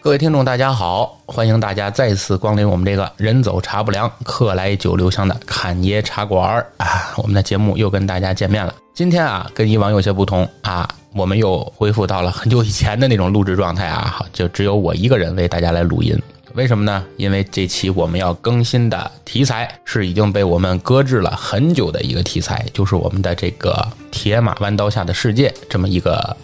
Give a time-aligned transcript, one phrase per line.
[0.00, 1.18] 各位听众，大家好！
[1.26, 7.12] 欢迎大家再次光临我们这个人走茶不凉，客来酒留香的侃爷茶馆儿啊！
[7.16, 8.72] 我们的节目又跟大家见面了。
[8.94, 16.16] 今天啊，跟以往有些不同啊，我们又恢复到了很久以前的那种录制状态啊，就只有我一个人为大家来录音。
[16.54, 17.04] 为什么呢？
[17.16, 23.72] 因为这期我们要更新的题材是已经被我们搁置了很久的一个题材，就是我们的这个
[24.12, 26.36] 《铁马弯刀下的世界》这么一个。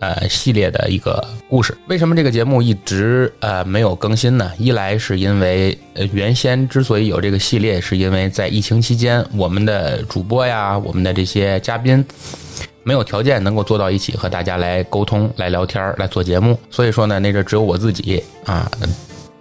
[0.00, 4.52] 呃，系列的一个故事，为什么这个节目一直呃没有更新呢？
[4.56, 12.04] 一来是因为呃原先之所以有这个系列，是因为在疫情期间，我们的主播呀，我们的这些嘉宾
[12.84, 18.70] 没有条件能够坐到一起和大家来沟通、来聊天、来做节目，所以说呢，那阵只有我自己啊。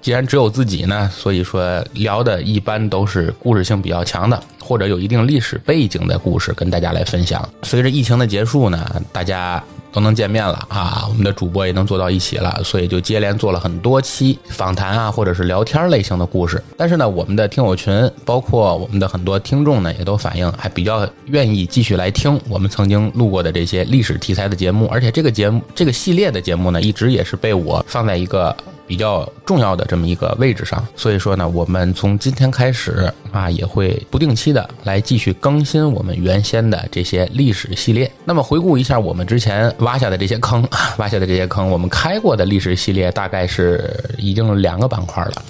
[0.01, 7.47] 既然只有自己呢，所以说聊的一般都是故事性比较强的，或者有一定历史背景的故事，跟大家来分享。
[7.61, 9.63] 随着疫情的结束呢，大家。
[9.97, 16.63] 都能见面了啊，我们的主播也能坐到一起了，所以就接连做了很多期访谈啊，或者是聊天类型的故事。
[16.77, 28.55] 但是呢，我们的听友群，包括我们的很多听众呢，也都反映还比较愿意继续来听我们曾经录过的这些历史题材的节目，而且这个节目这个系列的节目呢，一直也是被我放在一个。
[28.87, 38.09] 比较重要的这么一个位置上，所以说呢，我们从今天开始啊，也会不定期的来继续更新我们原先的这些历史系列。
[38.23, 40.65] 那么回顾一下我们之前挖下的这些坑，
[40.97, 45.43] 挖下的这些坑，我们开过的历史系列大概是已经两个板块了，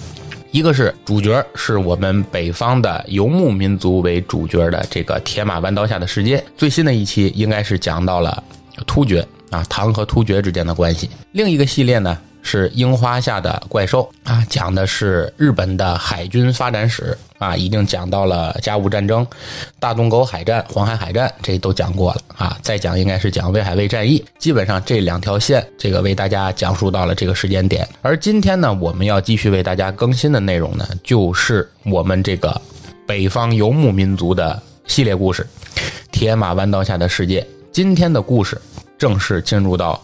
[0.51, 8.43] 一个是主角是我们北方的游牧民族为主角的这个铁马弯刀下的世界，最新的一期应该是讲到了
[8.87, 11.07] 突厥啊，唐和突厥之间的关系。
[11.33, 12.17] 另一个系列呢？
[12.47, 19.27] 是樱花下的怪兽啊，讲的是日本的海军发展史啊，已经讲到了甲午战争、
[19.81, 22.57] 大东沟海战、黄海海战，这都讲过了啊。
[22.61, 27.85] 再讲应该是讲威海卫战役，基本上这两条线，这个为大家讲述到了这个时间点。
[28.01, 32.61] 而今天呢，我们要继续为大家更新的内容呢，就是我们这个
[33.05, 34.57] 北方游牧民族的
[34.87, 35.45] 系列故事
[36.13, 37.41] 《铁马弯刀下的世界》。
[37.73, 38.57] 今天的故事
[38.97, 40.01] 正式进入到。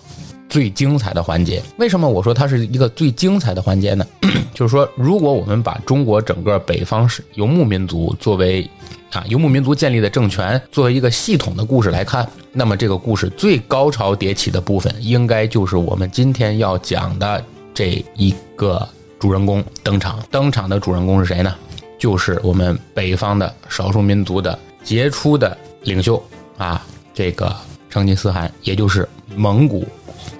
[0.54, 4.06] 最精彩的环节，为什么我说它是一个最精彩的环节呢？
[4.54, 8.70] 就是说，如果我们把中国整个北方是游牧民族作为
[9.12, 17.44] 啊游牧民族建立的政权作为一个系统的故事来看，那么这个故事最高潮迭起的部分，应该就是我们今天要讲的
[17.74, 18.88] 这一个
[19.20, 20.20] 主人公登场。
[20.30, 21.56] 登场的主人公是谁呢？
[21.98, 26.24] 就是我们北方的少数民族的杰出的领袖
[26.60, 27.52] 啊，这个
[27.90, 29.84] 成吉思汗，也就是蒙古。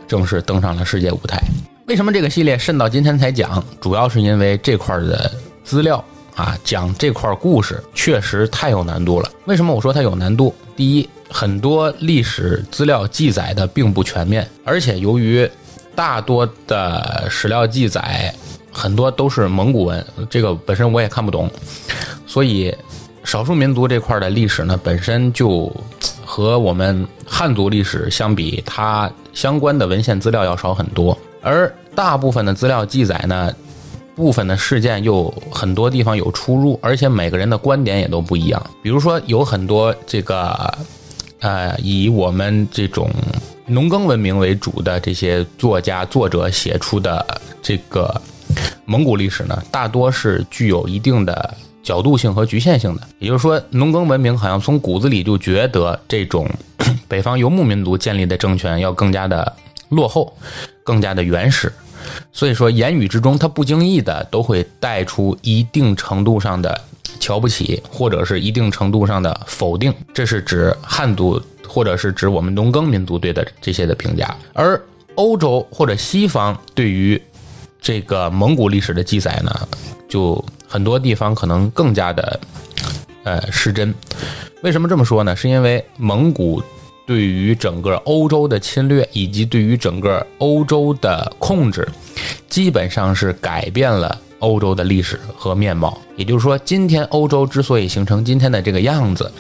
[0.08, 1.42] 正式登上了世界舞台。
[1.88, 3.62] 为什么这个系列慎到今天才讲？
[3.82, 5.30] 主要是因为这块的
[5.66, 6.04] 资料
[6.36, 9.30] 啊，讲这块故事确实太有难度了。
[9.46, 10.56] 为什么我说它有难度？
[10.78, 15.50] 第一，很多历史资料记载的并不全面，而且由于
[15.94, 18.34] 大多的史料记载
[18.72, 21.52] 很多都是蒙古文，这个本身我也看不懂，
[22.26, 22.74] 所以
[23.26, 25.70] 少数民族这块的历史呢，本身就。
[26.34, 33.54] 和我们汉族历史相比，它相关的文献资料要少很多，而大部分的资料记载呢，
[34.16, 38.60] 部分的事件又很多地方有出入，而且每个人的观点也都不一样。
[38.82, 40.74] 比如说，有很多这个，
[41.42, 43.08] 呃，以我们这种
[43.68, 47.24] 农耕文明为主的这些作家作者写出的
[47.62, 48.20] 这个
[48.86, 51.56] 蒙古历史呢，大多是具有一定的。
[51.84, 56.50] 角度性和局限性的，也就是说，农耕文明好像从骨子里就觉得这种
[57.10, 59.54] 北方游牧民族建立的政权要更加的
[59.90, 60.34] 落后，
[60.82, 61.72] 更加的原始，
[62.32, 66.82] 所以说言语之中，他不经意的都会带出一定程度上的
[67.20, 74.82] 瞧不起，或者是一定程度上的否定，这是指汉族，或者是指我们农耕民族对的这些的评价，而
[75.16, 77.22] 欧洲或者西方对于
[77.82, 79.68] 这个蒙古历史的记载呢，
[80.08, 80.44] 就。
[80.74, 82.40] 很多地方可能更加的，
[83.26, 83.94] 呃，失真。
[84.64, 85.36] 为什么这么说呢？
[85.36, 86.64] 是因为蒙古
[87.06, 91.88] 对于整个欧洲的侵略，以及对于整个欧洲的控制，
[92.50, 95.96] 基本上是改变了欧洲的历史和面貌。
[96.16, 99.32] 也就是说，今天欧洲之所以形成今天的这个样子，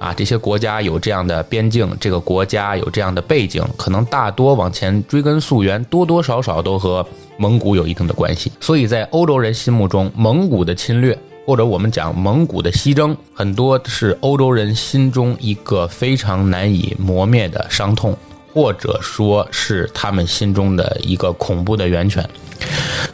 [0.00, 7.06] 啊，这些国家有这样的边境，这个国家有这样的背景，可能大多往前追根溯源，多多少少都和。
[7.36, 18.14] 蒙古有一定的关系，所以在欧洲人心目中，蒙古的侵略或者我们讲蒙古的西征，很多是欧洲人心中一个非常难以磨灭的伤痛，
[18.52, 22.28] 或者说是他们心中的一个恐怖的源泉。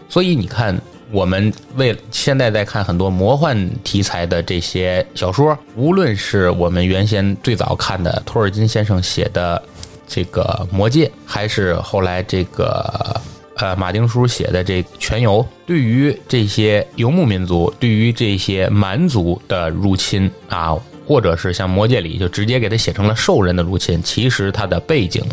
[0.09, 0.77] 所以你看，
[1.11, 9.63] 我们为现在在看很多魔幻题材的这些小说，无论是我们原先最早看的托尔金先生写的
[10.07, 13.21] 这个《魔戒》，还是后来这个。
[13.59, 20.77] 呃马丁叔写的这《全游》，对于这些游牧民族，对于这些蛮族的入侵啊，
[21.07, 25.25] 或者是像《魔戒》里就直接给他写成了兽人的入侵，其实它的背景，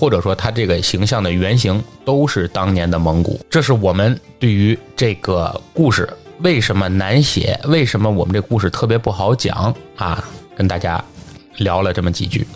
[0.00, 3.38] 或者说他这个形象的原型，都是当年的蒙古。
[3.50, 6.08] 这是我们对于这个故事
[6.38, 10.24] 为什么难写，为什么我们这故事特别不好讲啊，
[10.56, 11.04] 跟大家
[11.58, 12.46] 聊了这么几句。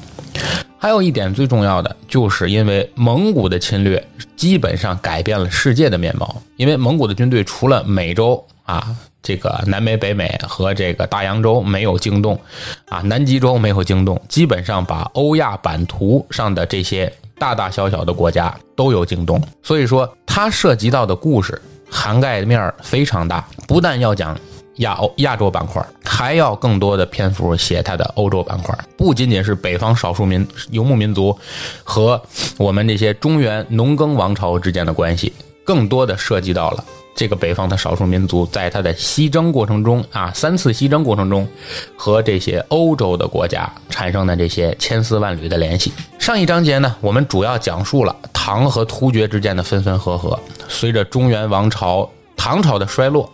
[0.78, 4.02] 还有一点最重要的，就是因为蒙古的侵略
[4.34, 6.42] 基本上改变了世界的面貌。
[6.56, 12.40] 因为蒙古的军队除了美洲啊，这个南美、北美和这个大洋洲没有惊动，
[12.88, 19.40] 啊，南极洲没有惊动，基本上把欧亚版图上的这些大大小小的国家都有京东。
[19.62, 21.60] 所以说，它涉及到的故事
[21.90, 24.36] 涵盖面非常大，不但要讲。
[24.78, 31.38] 亚欧亚洲板块还要更多的篇幅写它的欧洲板块，不仅仅是北方少数民游牧民族
[31.84, 32.20] 和
[32.56, 35.32] 我们这些中原农耕王朝之间的关系，
[35.62, 41.46] 更多的涉及到了这个北方的少数民族在它的西征过程中啊，三次西征过程中
[41.96, 45.92] 和这些欧洲的国家产生的这些千丝万缕的联系。
[46.18, 50.38] 上一章节呢，我们主要讲述了唐和突厥之间的分分合合，
[50.68, 53.32] 随着中原王朝唐朝的衰落，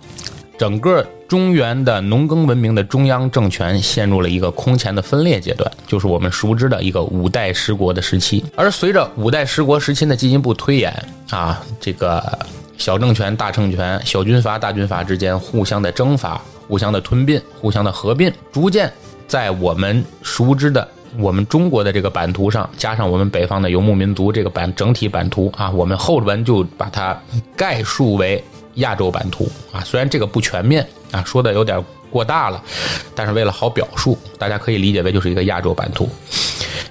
[0.59, 1.07] 整个。
[1.31, 8.45] 中原的农耕文明的中央政权陷入了一个空前的分裂阶段，就是我们熟知的一个五代十国的时期。
[8.57, 10.93] 而随着五代十国时期的进一步推演
[11.31, 12.37] 啊，这个
[12.81, 18.91] 小政权、大政权、小军阀、大军阀之间互相的征伐、互相的吞并、互相的合并，逐渐
[19.29, 20.89] 在我们熟知的
[21.19, 27.15] 我们中国的这个版图上，加上我们北方的游牧民族这个版整体版图啊，我们后文就把它
[27.55, 28.43] 概述为
[28.77, 29.85] 亚洲版图啊。
[29.85, 30.85] 虽然这个不全面。
[31.11, 32.63] 啊，说的有点过大了，
[33.17, 36.09] 但是为了好表述，大家可以理解为就是一个亚洲版图。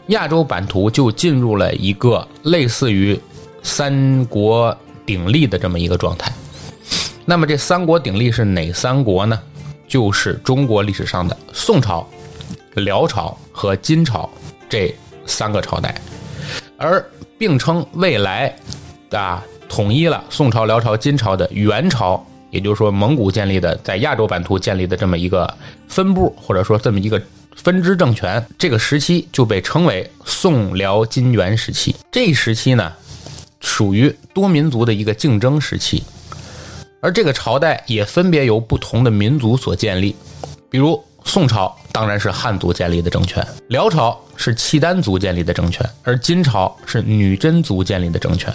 [0.08, 3.18] 亚洲版图就进入了一个类似于
[3.64, 4.78] 三国
[5.10, 6.32] 鼎立的这么一个状态。
[7.26, 9.42] 那么这三国鼎立是哪三国呢？
[9.88, 12.08] 就是中国历史上的宋朝、
[12.76, 14.30] 辽朝和金朝
[14.70, 14.94] 这
[15.26, 16.00] 三个朝代，
[16.78, 17.04] 而
[17.40, 18.56] 并称未来
[19.10, 22.24] 啊统一了宋朝、辽朝、金朝的元朝。
[22.52, 25.52] 也就是说，蒙古建立的在亚洲版图建立的这么一个
[25.88, 27.20] 分部，或者说这么一个
[27.56, 31.96] 分支政权，这个时期就被称为宋辽金元时期。
[32.12, 32.94] 这一时期呢，
[33.60, 36.04] 属于多民族的一个竞争时期，
[37.02, 40.16] 而这个朝代也分别由不同的民族所建立。
[40.70, 48.54] 比如宋朝当然是汉族建立的政权，辽朝是契丹族建立的政权，而金朝是女真族建立的政权，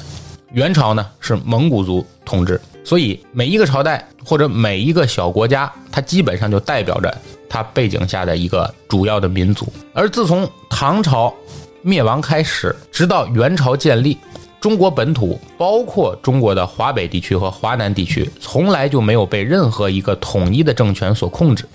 [0.53, 2.61] 元朝呢是蒙古族统治。
[2.85, 7.17] 所以每一个朝代或者每一个小国家，它基本上就代表着
[7.49, 9.73] 它背景下的一个主要的民族。
[9.95, 11.33] 而自从唐朝
[11.81, 14.19] 灭亡开始，直到元朝建立，
[14.65, 21.69] 中国本土包括中国的华北地区和华南地区，从来就没有被任何一个统一的政权所控制。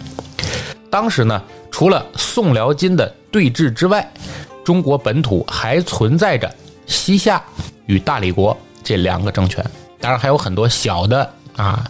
[0.90, 1.40] 当时呢，
[1.70, 4.12] 除了宋辽金的对峙之外，
[4.64, 6.52] 中国本土还存在着
[6.88, 7.40] 西夏
[7.86, 9.64] 与大理国这两个政权。
[10.00, 11.86] 当然还有很多小的啊，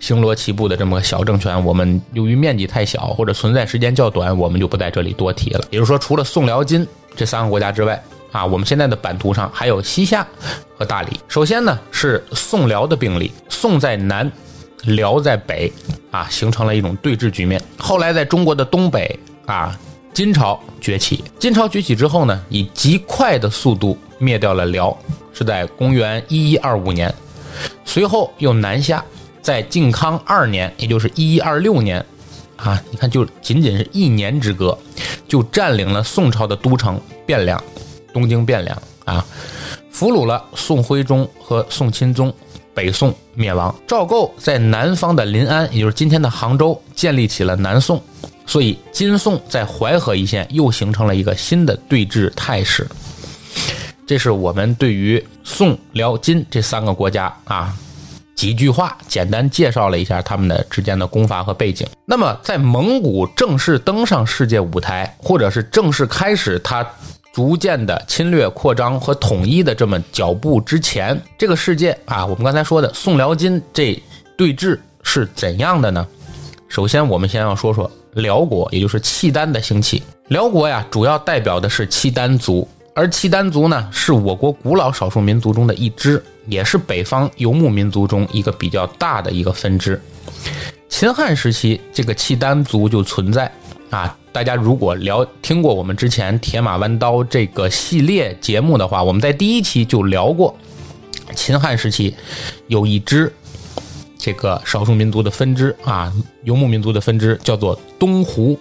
[0.00, 5.64] 星罗棋布的这么个小政权，我们由于面积太小或者存在时间较短，我们就不在这里多提了。
[5.70, 10.26] 也就是说，除了宋辽金这三个国家之外，啊，我们现在的版图上还有西夏
[10.76, 11.18] 和大理。
[11.28, 14.30] 首先呢是宋辽的并立，宋在南，
[14.84, 15.72] 辽在北，
[16.10, 17.60] 啊，形成了一种对峙局面。
[17.78, 19.78] 后来在中国的东北啊，
[20.12, 24.96] 金朝崛起，金朝崛起之后呢，以极快的速度灭掉了辽，
[25.32, 27.12] 是在公元一一二五年。
[27.84, 29.04] 随后又南下，
[29.42, 32.04] 在靖康二年，也就是一一二六年，
[32.56, 34.78] 啊，你看，就仅仅是一年之隔，
[35.26, 37.62] 就占领了宋朝的都城汴梁，
[38.12, 39.24] 东京汴梁啊，
[39.90, 42.32] 俘虏了宋徽宗和宋钦宗，
[42.74, 43.74] 北宋灭亡。
[43.86, 48.02] 赵构在南方的临安，也就是今天的杭州，建立起了南宋，
[48.46, 52.86] 所以金宋在淮河一线又形成了一个新的对峙态势。
[54.06, 57.72] 这是我们对于宋、辽、金这三个国家啊，
[58.34, 61.86] 几句话简单介绍了一下他们的之间的攻伐和背景。
[62.06, 66.84] 那么，在蒙古正式登上世界舞台，或者是正式开始他
[67.40, 73.98] 逐渐的侵略、扩张和统一的这么脚步之前，这个世界啊，我们刚才说的宋、辽、金这
[74.36, 76.06] 对峙是怎样的呢？
[76.68, 80.02] 首先，我们先要说说辽国，也就是契丹的兴起。
[80.28, 82.68] 辽国呀，主要代表的是契丹族。
[82.94, 89.98] 而契丹族呢，是我国古老少数民族中的一支，也是北方游牧民族中一个比较大的一个分支。
[90.90, 93.50] 秦汉时期，这个契丹族就存在
[93.88, 94.14] 啊。
[94.32, 100.56] 大家如果聊听过我们之前《铁马弯刀》这个系列节目的话，我们在第一期就聊过
[101.34, 102.14] 秦汉时期
[102.68, 103.32] 有一支
[104.16, 106.12] 这个少数民族的分支啊，
[106.44, 108.58] 游牧民族的分支叫做东胡，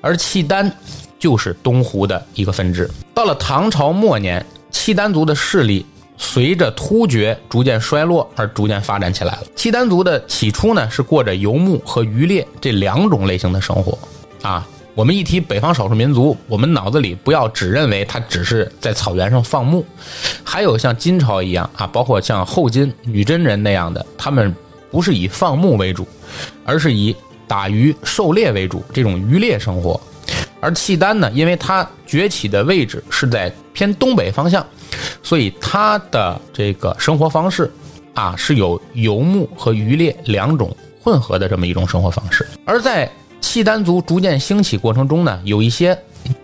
[0.00, 0.70] 而契丹
[1.16, 2.90] 就是东胡的一个分支。
[3.14, 5.86] 到了唐朝末年，契丹族的势力
[6.16, 9.44] 随着突厥逐渐衰落而逐渐发展起来了。
[9.54, 13.96] 契丹族的起初呢是过着游牧和渔猎这两种类型的生活
[14.42, 14.66] 啊。
[14.94, 19.84] 我们一提北方少数民族，我们脑子里不要只认为它只是在草原上放牧，
[20.44, 24.54] 还有像金朝一样啊，包括像后金女真人那样的，他们
[24.90, 26.06] 不是以放牧为主，
[26.66, 27.16] 而是以
[27.48, 29.98] 打鱼狩猎为主，这种渔猎生活。
[30.60, 34.64] 而契丹呢，因为它崛起的位置是在偏东北方向，
[35.22, 37.72] 所以它的这个生活方式
[38.12, 40.70] 啊，是有游牧和渔猎两种
[41.02, 43.10] 混合的这么一种生活方式，而在。
[43.42, 45.92] 契丹族逐渐兴起过程中呢，有一些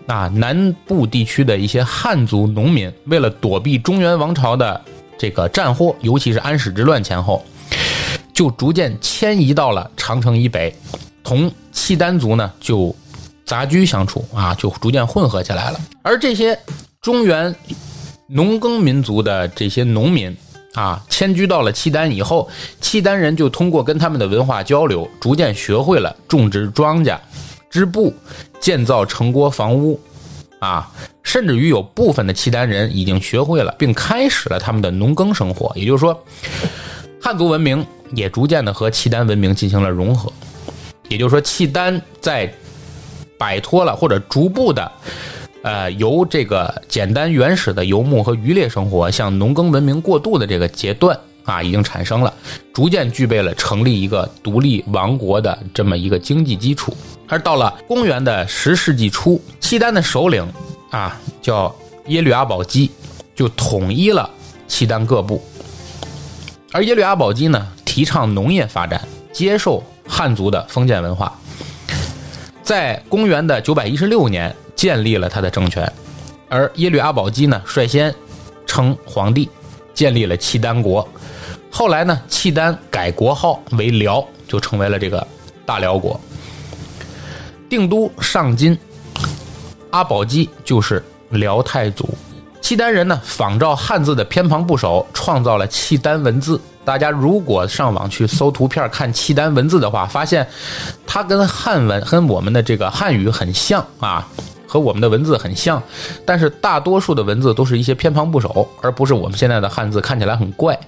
[0.05, 4.79] 啊南部地区的一些汉族农民，为了躲避中原王朝的
[5.17, 7.43] 这个战祸，尤其是安史之乱前后，
[8.31, 10.71] 就逐渐迁移到了长城以北，
[11.23, 12.95] 同契丹族呢就
[13.43, 15.79] 杂居相处啊，就逐渐混合起来了。
[16.03, 16.55] 而这些
[17.01, 17.55] 中原
[18.27, 20.37] 农耕民族的这些农民。
[20.73, 22.47] 啊，迁居到了契丹以后，
[22.79, 27.17] 契丹人就通过跟他们的文化交流，逐渐学会了种植庄稼、
[27.69, 28.13] 织布、
[28.59, 29.99] 建造城郭房屋，
[30.59, 30.91] 啊，
[31.23, 35.71] 甚至于有部分的契丹人已经学会了，并开始了他们的农耕生活。
[35.75, 36.23] 也就是说，
[37.19, 40.31] 汉族文明也逐渐的和契丹文明进行了融合。
[41.07, 42.53] 也就是说，契丹在
[43.39, 44.91] 摆脱了或者逐步的。
[45.61, 52.33] 呃，由这个简单原始的游牧和渔猎生活向农耕文明过渡的这个阶段啊，已经产生了，
[52.73, 56.95] 逐渐具备了成立一个独立王国的这么一个经济基础。
[57.27, 60.47] 而到了公元的十世纪初，契丹的首领
[60.91, 61.75] 啊叫
[62.07, 62.89] 耶律阿保机，
[63.35, 64.29] 就统一了
[64.65, 65.43] 契丹各部。
[66.71, 71.37] 而耶律阿保机呢，提倡农业发展，接受汉族的封建文化，
[72.63, 74.55] 在公元的九百一十六年。
[74.79, 75.91] 建立了他的政权，
[76.47, 78.15] 而耶律阿保机呢，率先
[78.65, 79.49] 称皇帝，
[79.93, 81.05] 建立了契丹国。
[81.69, 85.27] 后来呢，契丹改国号为辽，就成为了这个
[85.65, 86.17] 大辽国。
[87.67, 88.77] 定都上京，
[89.89, 92.07] 阿保机就是辽太祖。
[92.61, 96.57] 契丹人呢，仿照汉字的偏旁部首，创造了契丹文字。
[96.85, 100.47] 大家如果上网去搜图片看契丹文字的话，发现
[101.05, 104.25] 它跟汉文、跟我们的这个汉语很像啊。
[104.69, 105.81] 和我们的文字很像，
[106.23, 110.79] 但是大多数的文字都是一些偏旁部首，而不是我们现在的汉字看起来很怪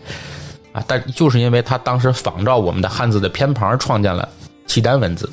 [0.72, 0.84] 啊。
[0.86, 4.30] 但就是因为他当时仿照我们的汉字的偏旁，创建了
[4.68, 5.28] 契丹文字。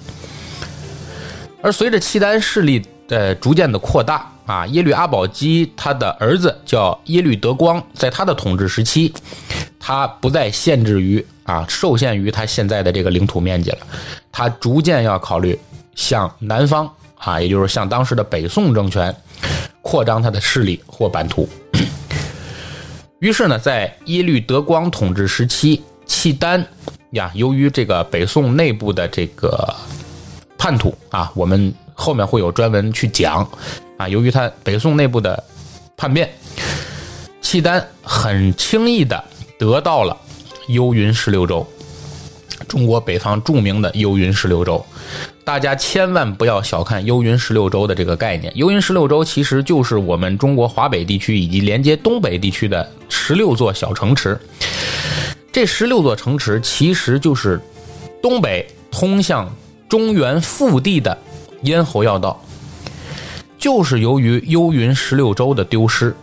[1.61, 9.13] 而随着契丹势力的逐渐的扩大啊，耶律阿保机他的儿子叫耶律德光，在他的统治时期，
[9.79, 13.79] 他不再限制于啊，受限于他现在的这个领土面积了，
[14.33, 15.59] 他逐渐要考虑
[15.95, 16.91] 向南方。
[17.19, 19.15] 啊，也就是向当时的北宋政权
[19.83, 21.49] 扩张他的势力或版图。
[23.21, 26.65] 于是呢，在耶律德光统治时期，契丹
[27.11, 29.75] 呀，由于这个北宋内部的这个
[30.57, 33.49] 叛徒啊，我们后面会有专门去讲
[33.97, 34.09] 啊。
[34.09, 35.43] 由于他北宋内部的
[35.97, 36.31] 叛变，
[37.41, 39.25] 契丹很轻易的
[39.59, 40.17] 得到了
[40.69, 41.67] 幽云十六州，
[42.69, 44.85] 中国北方著名的幽云十六州。
[45.43, 48.53] 大家千万不要小看幽云十六州的这个概念。
[48.55, 54.39] 幽云十六州其实就是我们中国华北地区以及连接东北地区的十六座小城池。
[55.51, 57.59] 这十六座城池其实就是
[58.23, 59.51] 东北通向
[59.89, 61.17] 中原腹地的
[61.63, 62.41] 咽喉要道。
[63.59, 66.15] 就是由于幽云十六州的丢失，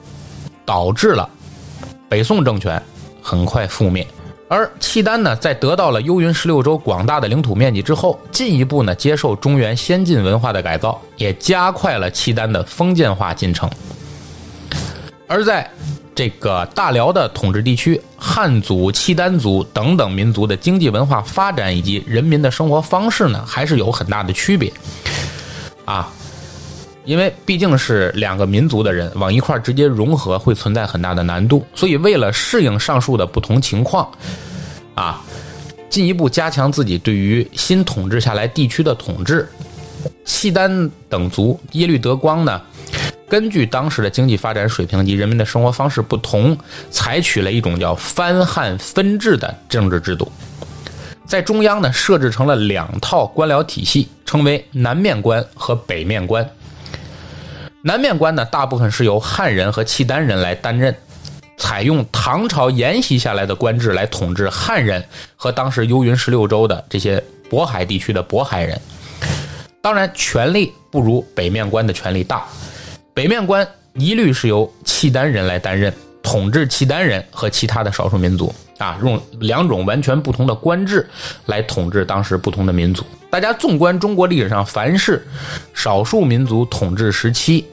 [0.63, 1.27] 导致了
[2.07, 2.81] 北宋政权
[3.21, 4.07] 很快覆灭。
[4.47, 13.67] 而契丹呢，在得到了幽云十六州广大的领土面积之后，进一步呢接受中原先进文化的改造，也加快了契丹的封建化进程。
[15.27, 15.67] 而在
[16.13, 24.71] 这个大辽的统治地区，汉族、契丹族等等民族的经济文化发展以及人民的生活方式呢，还是有很大的区别
[25.85, 26.13] 啊。
[27.05, 31.65] 因为毕竟是两个民族的人往一块直接融合，会存在很大的难度。
[31.75, 34.11] 所以，为了适应上述的不同情况，
[34.95, 35.23] 啊，
[35.87, 39.47] 进一步加强自己对于新统治下来地区的统治，
[40.25, 42.59] 契丹等族耶律德光呢，
[43.29, 46.57] 根据当时的经济发展水平及人民的生活方式不同，
[46.89, 50.31] 采取了一种叫藩汉分治的政治制度，
[51.25, 56.47] 在中央呢设置成了两套官僚体系，称为南面官和北面官。
[57.87, 60.95] 南面官呢，大部分是由汉人和契丹人来担任，
[61.55, 68.81] 采用唐朝沿袭下来的官制来统治汉人和当时幽云十六州的这些渤海地区的渤海人。
[69.83, 72.43] 当然，权力不如北面官的权力大。
[73.13, 81.07] 北面官一律是由契丹人来担任统治，契丹人和其他的少数民族啊，用两种完全不同的官制
[81.45, 83.05] 来统治当时不同的民族。
[83.29, 85.23] 大家纵观中国历史上，凡是
[85.75, 87.65] 少数民族统治时期，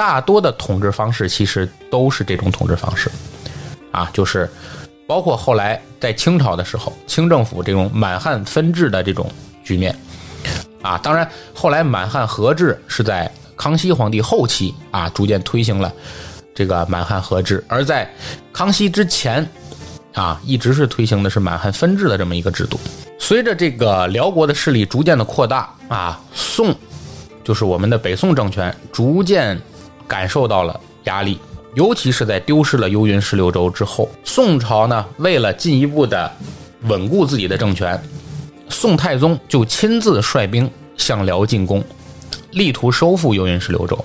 [0.00, 3.10] 大多的统治方式其实都是这种统治方式，
[3.92, 4.48] 啊，就是
[5.06, 9.30] 包括后来在清朝的时候，清政府这种满汉分治的这种
[9.62, 9.94] 局面，
[10.80, 13.30] 啊，当然后来满汉合治是在。
[13.60, 15.92] 康熙皇帝后期啊，逐渐推行了
[16.54, 18.10] 这个满汉合治，而在
[18.54, 19.46] 康熙之前
[20.14, 22.80] 啊，一直是推行的是满汉分治的这么一个制度。
[23.18, 26.74] 随着这个辽国的势力逐渐的扩大啊，宋
[27.44, 29.60] 就是我们的北宋政权逐渐
[30.10, 31.38] 感受到了压力，
[31.74, 36.28] 尤其是在丢失了幽云十六州之后，宋朝呢为了进一步的
[36.82, 37.96] 稳固自己的政权，
[38.68, 41.80] 宋太宗就亲自率兵向辽进攻。
[42.50, 43.96] 力图收复幽云十六州，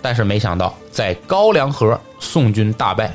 [0.00, 3.14] 但是没想到在高梁河，宋军大败。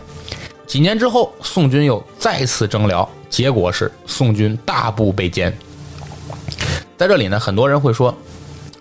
[0.68, 5.52] 几年之后，宋军又再次征辽，结果是宋军大部被歼。
[6.96, 8.16] 在这里呢，很多人会说，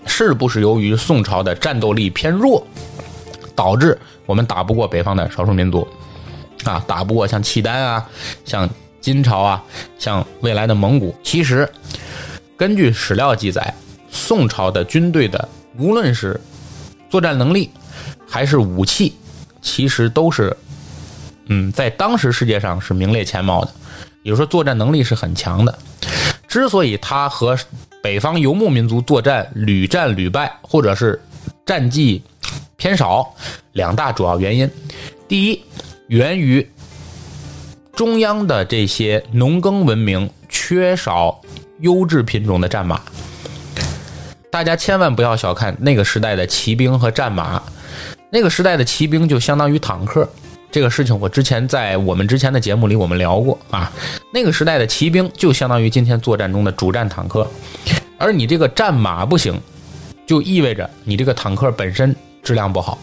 [0.05, 2.67] 是不是由于宋朝的战斗力偏弱，
[3.57, 5.89] 导致我们打不过北方的少数民族
[6.65, 8.09] 啊，打不过像契丹啊、
[8.45, 8.69] 像
[9.01, 9.65] 金朝啊、
[9.99, 11.13] 像未来的蒙古？
[11.25, 11.69] 其实，
[12.57, 13.75] 根据史料记载，
[14.11, 15.49] 宋朝的军队的
[15.79, 16.39] 无论是
[17.09, 17.71] 作战能力
[18.29, 19.15] 还是武器，
[19.63, 20.57] 其实都是，
[21.47, 23.71] 嗯，在当时世界上是名列前茅的。
[24.23, 25.79] 也就是说，作战能力是很强的。
[26.49, 27.57] 之所以他和
[28.03, 31.21] 北方游牧民族作战屡战屡败，或者是
[31.65, 32.21] 战绩
[32.77, 33.35] 偏少，
[33.73, 34.71] 两大主要原因：
[35.27, 35.63] 第一，
[36.09, 36.69] 源于
[37.95, 41.41] 中央的这些农耕文明缺少
[41.81, 43.01] 优质品种的战马。
[44.51, 47.63] 大家千万不要小看那个时代的骑兵和战马，
[48.31, 50.29] 那个时代的骑兵就相当于坦克。
[50.71, 53.91] 这个事情我之前在我们之前的节目里我们聊过啊。
[54.33, 57.47] 那个时代的骑兵就相当于今天作战中的主战坦克，
[58.19, 59.59] 而你这个战马不行，
[60.27, 62.15] 就意味着你这个坦克本身
[62.47, 62.97] 质量不好。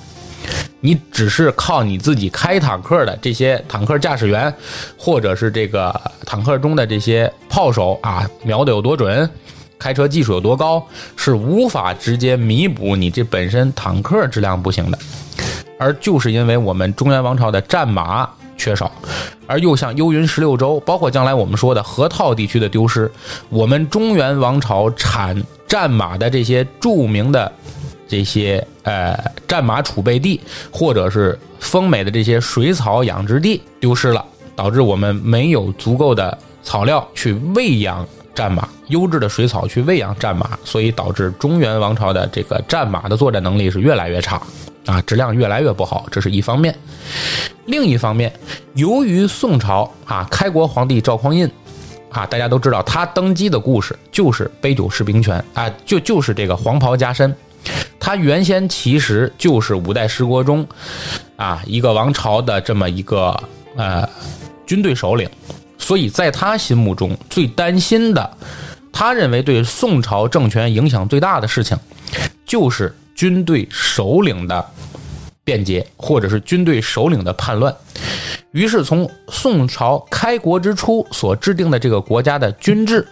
[0.80, 4.54] 你只是靠你自己开坦克的这些坦克驾驶员，
[4.98, 5.94] 或者是这个
[6.26, 9.30] 坦克中的这些炮手啊，瞄的有多准。
[9.80, 10.82] 开车技术有多高，
[11.18, 14.98] 是无法直接弥补你这本身坦克质量不行的，
[15.78, 18.90] 而就是因为我们中原王朝的战马缺少，
[19.46, 23.12] 而又像幽云十六州，包括将来我们说的河套地区的丢失，
[23.50, 27.52] 我们中原王朝产战马的这些著名的
[28.14, 30.40] 这些呃战马储备地，
[30.72, 34.24] 或者是丰美的这些水草养殖地丢失了，
[34.56, 38.06] 导致我们没有足够的草料去喂养。
[38.36, 44.42] 战马优质的水草去喂养战马，所以导致中原王朝的这个战马的作战能力是越来越差，
[44.88, 46.76] 啊，质量越来越不好，这是一方面。
[47.68, 48.34] 另一方面，
[48.74, 51.48] 由于宋朝啊，开国皇帝赵匡胤
[52.10, 57.32] 啊，大家都知道他登基的故事就是杯酒释兵权啊，就就是这个黄袍加身，
[58.00, 60.68] 他原先其实就是五代十国中
[61.36, 63.38] 啊一个王朝的这么一个
[63.76, 64.08] 呃
[64.66, 65.30] 军队首领。
[65.78, 68.38] 所以在他心目中最担心的，
[68.92, 71.78] 他认为对宋朝政权影响最大的事情，
[72.46, 74.66] 就是军队首领的
[75.44, 77.76] 变节，或者是军队首领的叛乱。
[78.52, 83.06] 于是，从宋朝开国之初所制定的这个国家的军制，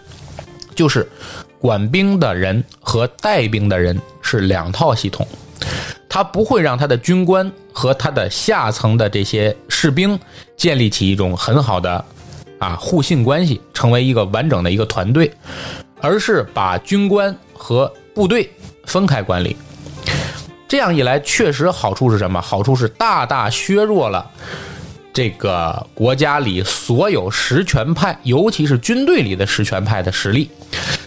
[0.74, 1.06] 就是
[1.62, 5.26] 管兵的人和带兵的人是两套系统。
[6.08, 10.18] 他不会让他的军官和他的下层的这些士兵
[10.56, 12.04] 建立起一种很好的。
[12.58, 15.32] 啊，互信关系成为一个完整的一个团队，
[16.00, 18.48] 而是把军官和部队
[18.84, 19.56] 分开管理。
[20.68, 22.40] 这样一来，确实好处是什么？
[22.40, 24.30] 好处是大大削弱了
[25.12, 30.50] 这个国家里所有实权派，尤其是军队里的实权派的实力。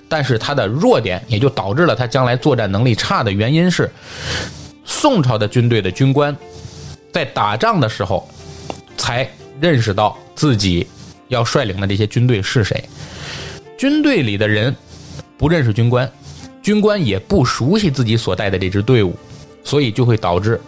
[0.08, 3.92] 但是他的弱点，也就导致了他将来作战能力差的原因是，
[4.84, 6.36] 宋朝的军队的军官
[7.12, 8.30] 在打仗的时候
[8.96, 9.28] 才
[9.60, 10.88] 认识到自己。
[11.28, 12.88] 要率领的这些军队是谁？
[13.76, 14.74] 军队里的人
[15.40, 16.10] 不认识军官，
[16.62, 19.18] 军官也不熟悉自己所带的这支队伍，
[19.64, 20.62] 所以就会导致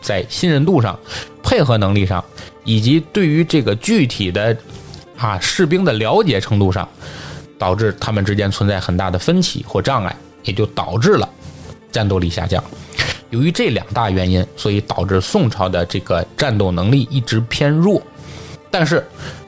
[0.00, 0.98] 在信任度上、
[1.42, 2.24] 配合能力上，
[2.64, 4.56] 以及对于这个具体的
[5.16, 6.88] 啊士兵的了解程度上，
[7.58, 11.28] 导致他们之间存在很大的分歧或障碍，也就导致了
[11.90, 12.62] 战斗力下降。
[13.30, 18.00] 由于这两大原因，所以导致宋朝的这个战斗能力一直偏弱。
[18.70, 19.04] 但是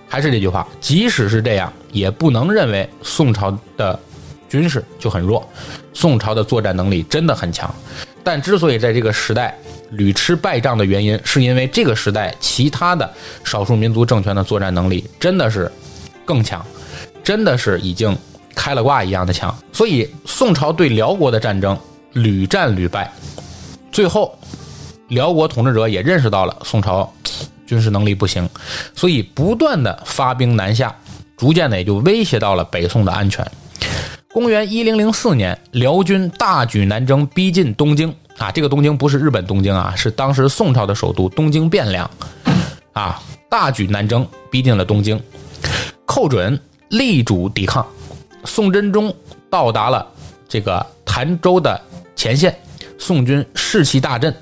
[0.09, 3.99] 还是这句话，即使是这样，也不能认为宋朝的
[4.49, 5.49] 军事就很弱，
[5.95, 7.73] 宋朝的作战能力真的很强。
[8.23, 9.57] 但之所以在这个时代
[9.90, 13.09] 屡吃败仗的原因，是因为这个时代其他的
[13.44, 15.70] 少数民族政权的作战能力真的是
[16.24, 16.64] 更强，
[17.22, 18.16] 真的是已经
[18.55, 19.57] 开了挂一样的强。
[19.72, 21.79] 所以宋朝对辽国的战争
[22.12, 23.12] 屡战屡败，
[23.90, 24.38] 最后
[25.09, 27.12] 辽国统治者也认识到了宋朝
[27.66, 28.48] 军事能力不行，
[28.94, 30.94] 所以不断的发兵南下，
[31.37, 33.44] 逐渐的也就威胁到了北宋的安全。
[34.33, 38.50] 公元一零零四年，辽军大举南征，逼近东京啊！
[38.50, 42.11] 这个东京不是日本东京啊，是当时宋朝的首都东京汴梁
[42.94, 43.22] 啊！
[43.50, 45.20] 大举南征，逼近了东京，
[46.07, 47.87] 寇准力主抵抗，
[48.44, 49.14] 宋真宗
[49.50, 50.07] 到达了
[50.48, 51.79] 这个潭州的
[52.16, 52.59] 前线，
[52.98, 54.35] 宋军士气大振。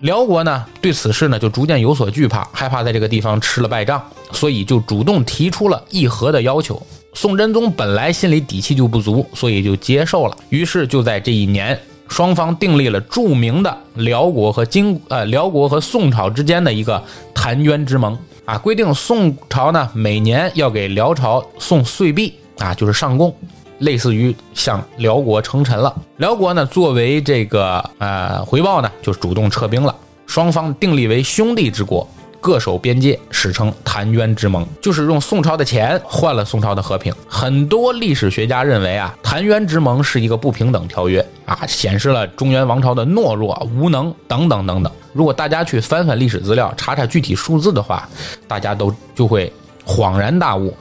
[0.00, 6.80] 辽国呢，对此事呢就逐渐有所惧怕，害怕在这个地方吃了败仗，所以就主动提出了议和的要求。
[7.12, 10.36] 宋真宗本来心里底气就不足，所以就接受了。
[10.48, 11.78] 于是就在这一年，
[12.08, 17.02] 双方订立了著名的辽国和金呃辽国和宋朝之间的一个
[17.34, 23.34] 澶渊之盟啊，规定宋朝呢每年要给辽朝送岁币啊，就是上贡，
[23.78, 25.94] 类似于向辽国称臣了。
[26.18, 29.94] 辽国呢作为这个呃回报呢，就主动撤兵了。
[30.26, 32.08] 双方订立为兄弟之国。
[32.44, 37.10] 各守边界，史称澶渊之盟，就是用宋朝的钱换了宋朝的和平。
[37.26, 44.92] 很多历史学家认为啊，澶渊之盟是一个不平等条约啊，显示了中原王朝的懦弱、无能等等等等。
[45.14, 48.06] 如果大家去翻翻历史资料，查查具体数字的话，
[48.46, 49.50] 大家都就会
[49.86, 50.76] 恍然大悟，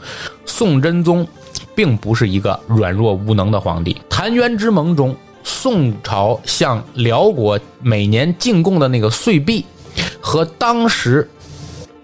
[0.46, 1.26] 宋真宗
[1.74, 3.96] 并不是一个软弱无能的皇帝。
[4.10, 9.66] 澶渊之盟中，宋朝向辽国每年进贡的那个岁币，
[10.20, 11.26] 和当时。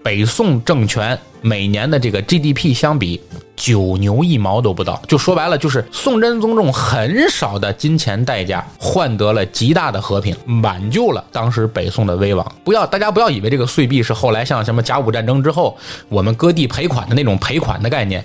[0.02, 3.20] 北宋政权每年的这个 GDP 相比，
[3.60, 5.00] 九牛一毛都不到。
[5.06, 12.52] 就说白了，就是宋真宗用很少的金钱代价换得了极大的和平，挽救了当时北宋的危亡。
[12.64, 15.76] 不要大家不要以为这个岁币是后来像什么甲午战争之后
[16.08, 18.24] 我们割地赔款的那种赔款的概念，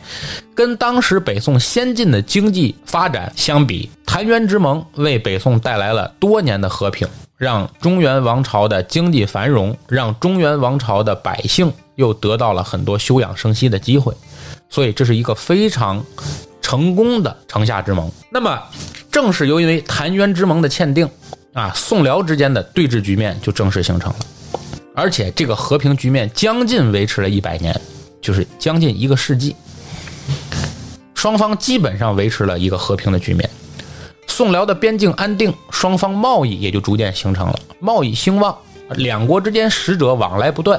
[0.56, 7.06] 跟当时北宋先进的经济发展相比，澶渊之盟为北宋带来了多年的和平。
[7.38, 14.14] 让中原王朝的经济繁荣，让中原王朝的百姓又得到了很多休养生息的机会，
[14.76, 16.06] 所以这是一个非常
[16.62, 18.12] 成功的城下之盟。
[18.30, 18.62] 那么，
[19.10, 21.10] 正是由于澶渊之盟的签订，
[21.54, 24.20] 啊，宋辽之间的对峙局面就正式形成了，
[24.94, 27.74] 而且这个和平局面将近维持了一百年，
[28.22, 29.56] 就是将近一个世纪，
[31.14, 33.50] 双方基本上维持了一个和平的局面。
[34.28, 38.54] 宋辽的边境安定，双方贸易也就逐渐形成了，贸易兴旺，
[38.90, 40.78] 两国之间使者往来不断，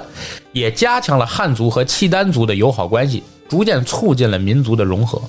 [0.53, 5.21] 也加强了汉族和契丹族的友好关系，逐渐促进了民族的融合。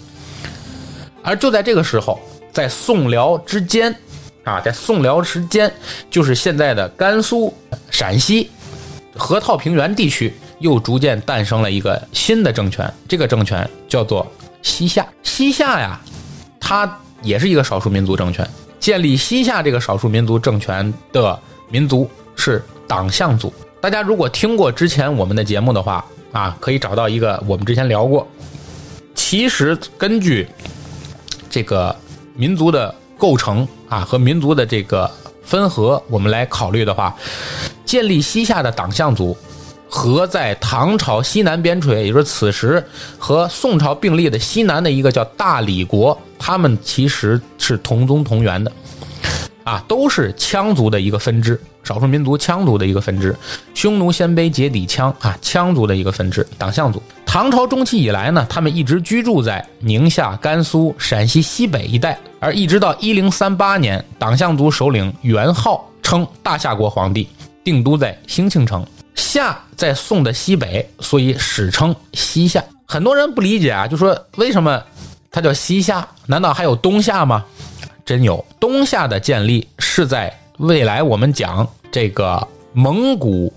[1.21, 2.19] 而就在这个时候，
[2.51, 3.95] 在宋辽之间，
[4.43, 5.71] 啊，在宋辽之间，
[6.09, 7.53] 就是现在的甘肃、
[7.89, 8.49] 陕西、
[9.15, 14.25] 河套平原地区，又逐渐诞生了一个新的政权，这个政权叫做
[14.61, 15.07] 西夏。
[15.23, 15.99] 西夏呀，
[16.59, 16.99] 它。
[17.23, 18.47] 也是一个少数民族政权，
[18.79, 23.51] 建立西夏这个少数民族政权的民族是党项族。
[23.81, 28.27] 大家如果听过之前我们的节目的话啊，可以找到一个我们之前聊过。
[29.15, 30.47] 其实根据
[31.49, 31.95] 这个
[32.35, 35.09] 民族的构成啊和民族的这个
[35.43, 37.15] 分合，我们来考虑的话，
[37.83, 39.35] 建立西夏的党项族
[39.89, 42.85] 和在唐朝西南边陲，也就是此时
[43.17, 46.17] 和宋朝并立的西南的一个叫大理国。
[46.37, 48.71] 他们其实是同宗同源的，
[49.63, 53.33] 啊，都是羌族的一个分支，少数民族羌族的一个分支，
[53.73, 57.01] 匈奴、鲜卑、羯底羌啊，羌族的一个分支，党项族。
[57.25, 67.29] 唐朝中期以来呢，他们一直居住在宁夏、甘肃、陕西西北一带，而一直到一零三八年，党项族首领元昊称大夏国皇帝，
[67.63, 68.85] 定都在兴庆城。
[69.15, 72.63] 夏在宋的西北，所以史称西夏。
[72.85, 74.83] 很多人不理解啊，就说为什么？
[75.31, 77.43] 它叫西夏，难道还有东夏吗？
[78.05, 78.43] 真有！
[78.59, 83.51] 东夏的建立是在未来我们讲这个蒙古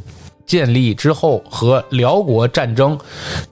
[0.47, 2.99] 建立之后和辽国战争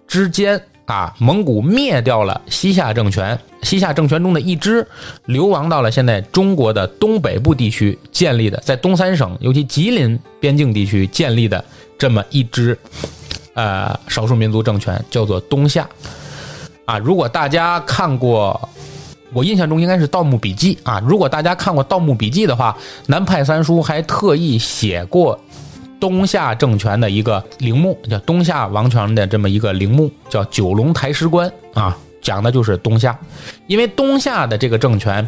[0.06, 4.86] 之间啊，蒙古灭掉了西夏政权，西夏政权中的一支
[5.26, 11.62] 流亡到了现在中国的东北部地区建立的，在东三省尤其吉林边境地区建立的
[11.98, 12.76] 这么一支
[13.52, 15.86] 呃少数民族政权，叫做东夏。
[16.86, 18.68] 啊，如果大家看过，
[19.32, 21.00] 我印象中应该是《盗墓笔记》啊。
[21.06, 25.38] 如果大家看过《盗墓笔记》的话，南派三叔还特意写过
[26.00, 33.18] 东夏政权的一个陵墓，叫东夏王权的这么一个陵墓，叫九龙台石棺啊，讲的就是东夏。
[33.66, 35.26] 因为东夏的这个政权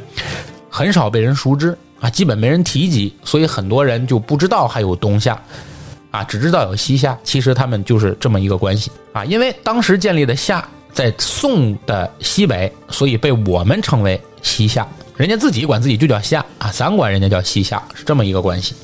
[0.68, 5.38] 很少被人熟知啊，基本没人提及，所以很多人就不知道还有东夏
[6.10, 7.18] 啊，只知道有西夏。
[7.22, 9.24] 其实他们就是这么一个关系啊。
[9.24, 10.66] 因为当时建立的夏
[11.00, 14.86] 在宋的西北，所以被我们称为西夏。
[15.16, 18.74] 人家自己管自己就叫夏啊，咱管人家叫西夏，是这么一个关系。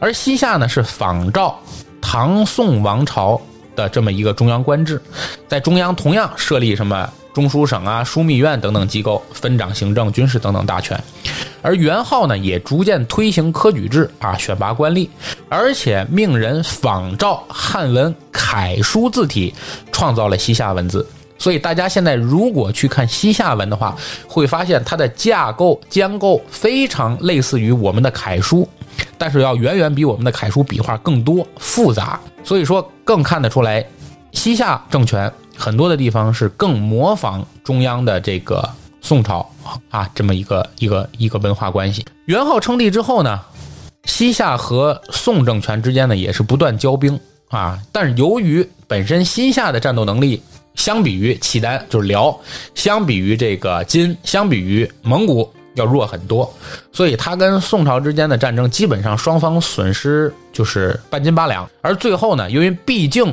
[0.00, 1.56] 而西夏呢，是仿照
[2.02, 3.40] 唐宋王朝
[3.76, 5.00] 的这么一个中央官制，
[5.46, 11.00] 在中央同样设立什么中书省啊、枢密院等等机构，分掌行政、军事等等大权。
[11.62, 15.08] 而元昊呢，也逐渐推行科举制啊，选拔官吏，
[15.48, 19.54] 而且命人仿照汉文楷书字体，
[19.92, 21.06] 创造了西夏文字。
[21.38, 23.96] 所以大家现在如果去看西夏文的话，
[24.26, 28.68] 会发现它的架构结构非常类似于我们的楷书。
[29.16, 33.84] 但是要远远比我们的楷书笔画更多复杂，所以说更看得出来，
[34.32, 38.68] 西夏政权很多的地方是更模仿中央的这个
[39.00, 39.50] 宋朝
[39.90, 42.04] 啊这么一个一个一个文化关系。
[42.26, 43.40] 元昊称帝之后呢，
[44.04, 50.42] 西夏和宋政权之间呢也是不断交兵啊，但是由于本身西夏的战斗能力
[50.74, 52.38] 相比于契丹就是辽，
[52.74, 55.52] 相比于这个金，相比于蒙古。
[55.74, 56.52] 要弱很多，
[56.92, 61.66] 所以他跟宋朝之间的战争基本上双方损失就是半斤八两。
[61.80, 63.32] 而最后呢，因为毕竟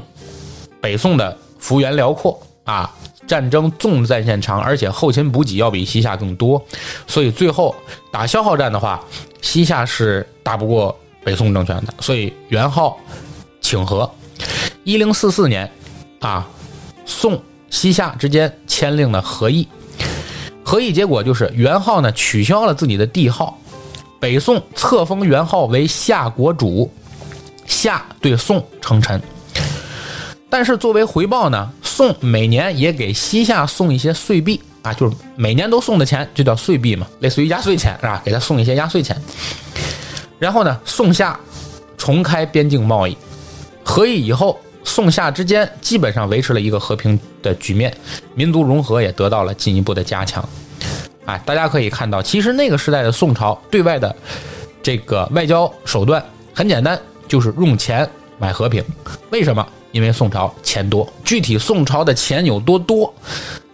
[0.80, 2.94] 北宋的幅员辽阔啊，
[3.28, 6.64] 战争纵战线长，而且后勤补给要比西夏更多，
[7.06, 7.76] 所以最后
[8.12, 9.04] 打消耗战的话，
[9.42, 11.94] 西夏是打不过北宋政权的。
[12.00, 12.98] 所以元昊
[13.62, 14.10] 请和，
[14.84, 15.70] 一零四四年
[16.22, 16.48] 啊，
[17.06, 19.68] 宋西夏之间签订了和议。
[20.64, 23.58] 和议结果就是元昊呢取消了自己的帝号，
[24.20, 26.92] 北宋册封元昊为夏国主，
[27.66, 29.22] 夏对宋称臣。
[30.50, 38.22] 但是作为回报呢，宋每年也给西夏送一些岁币啊，就是每年都送的钱就叫岁币嘛，类似于压岁钱是吧？
[38.24, 39.20] 给他送一些压岁钱。
[40.38, 41.40] 然后呢，宋夏
[41.98, 43.18] 重开边境贸易，
[43.84, 44.60] 合议以后。
[44.84, 47.92] 宋夏之间基本上维持了一个和平的局面，
[48.36, 50.48] 民族融合也得到了进一步的加强。
[51.26, 54.16] 哎，大家可以看到，其实那个时代的宋朝对外的
[54.84, 58.08] 这个外交手段很简单，就是用钱
[58.38, 58.84] 买和平。
[59.32, 59.68] 为什么？
[59.92, 61.08] 因为宋朝钱多。
[61.24, 63.14] 具体宋朝的钱有多多，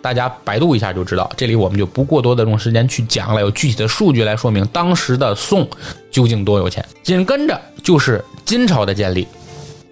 [0.02, 1.32] 大家百度一下就知道。
[1.36, 5.68] 这里我们就不过多的用时间去讲了，有具体的数据来说明当时的宋
[6.12, 6.84] 究竟多有钱。
[7.02, 9.28] 紧跟着就是金朝的建立。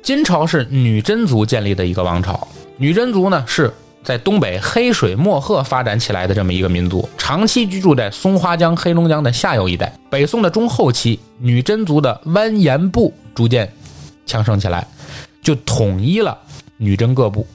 [0.02, 3.72] 金朝是女真族建立的一个王朝，女真族呢是
[4.04, 9.94] 在东北黑水漠河发展起来的这么一个民族，长期居住在松花江、黑龙江的下游一带。
[10.10, 13.72] 北宋的中后期，女真族的完颜部逐渐
[14.26, 14.88] 强盛起来，
[15.42, 16.38] 就统一了
[16.78, 17.46] 女真各部。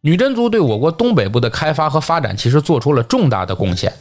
[0.00, 3.92] 女真族对我国东北部的开发和发展，其实做出了重大的贡献。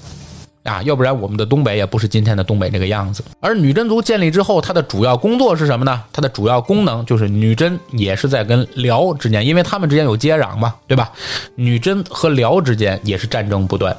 [0.64, 3.24] 啊，要不然我们的东北也不是今天的东北这个样子。
[3.40, 6.02] 而女真族建立之后，它的主要工作是什么呢？
[6.12, 11.12] 它的主要功能就是女真也是在跟辽之间，因为他们之间有接壤嘛，对吧？
[11.54, 13.96] 女真和辽之间也是战争不断，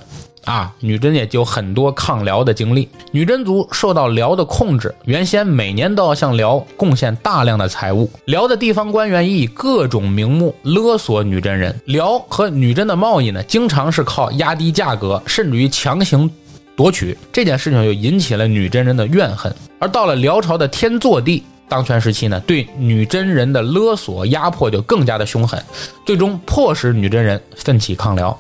[0.47, 2.89] 啊，女真也就很多抗辽的经历。
[3.11, 11.79] 女真族受到辽的控制，原先每年都要向辽贡献大量的财物，辽的地方官员以各种名目勒索女真人。
[11.87, 16.31] 辽和女真的贸易呢，经常是靠压低价格，甚至于强行。
[16.77, 25.61] 夺取这件事情就引起了女真人的怨恨，而到了辽朝的天祚帝当权时期呢，对女真人的勒索压迫就更加的凶狠，
[26.05, 28.39] 最终迫使女真人奋起抗辽。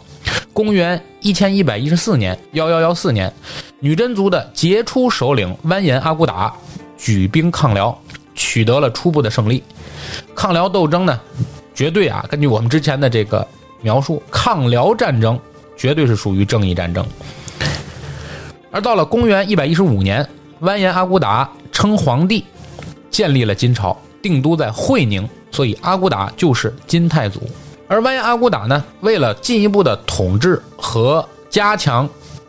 [0.52, 3.32] 公元一千一百一十四年（幺幺幺四年），
[3.80, 6.54] 女真族的杰出首领完颜阿骨打
[6.96, 7.96] 举兵抗辽，
[8.34, 9.62] 取得了初步的胜利。
[10.34, 11.20] 抗辽斗争呢，
[11.74, 13.46] 绝对啊，根据我们之前的这个
[13.82, 15.38] 描述，抗辽战争
[15.76, 17.04] 绝对是属于正义战争。
[18.70, 20.26] 而到了公元一百一十五年，
[20.60, 22.44] 完颜阿骨打称皇帝，
[23.10, 27.42] 建立了金朝，定都在会宁，所以阿骨打就是金太祖。
[27.88, 32.08] 而完颜阿骨打呢，为了进一步的统治和加强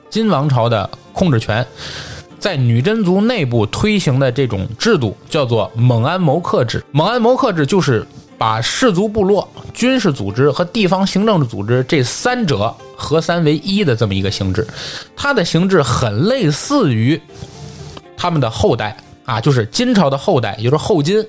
[0.10, 1.66] 金王朝的控制权，
[2.40, 6.84] 在女真族内部推行的这种制度叫做蒙安谋克制。
[6.92, 8.06] 蒙安谋克制就是
[8.38, 12.76] 把氏族部落、军事组织和地方行政组织这三者。
[13.00, 14.66] 合三为一的这么一个形制，
[15.16, 17.22] 它的形制很类似于
[18.18, 21.24] 他们的后代啊，就是金朝的后代，也就是后金。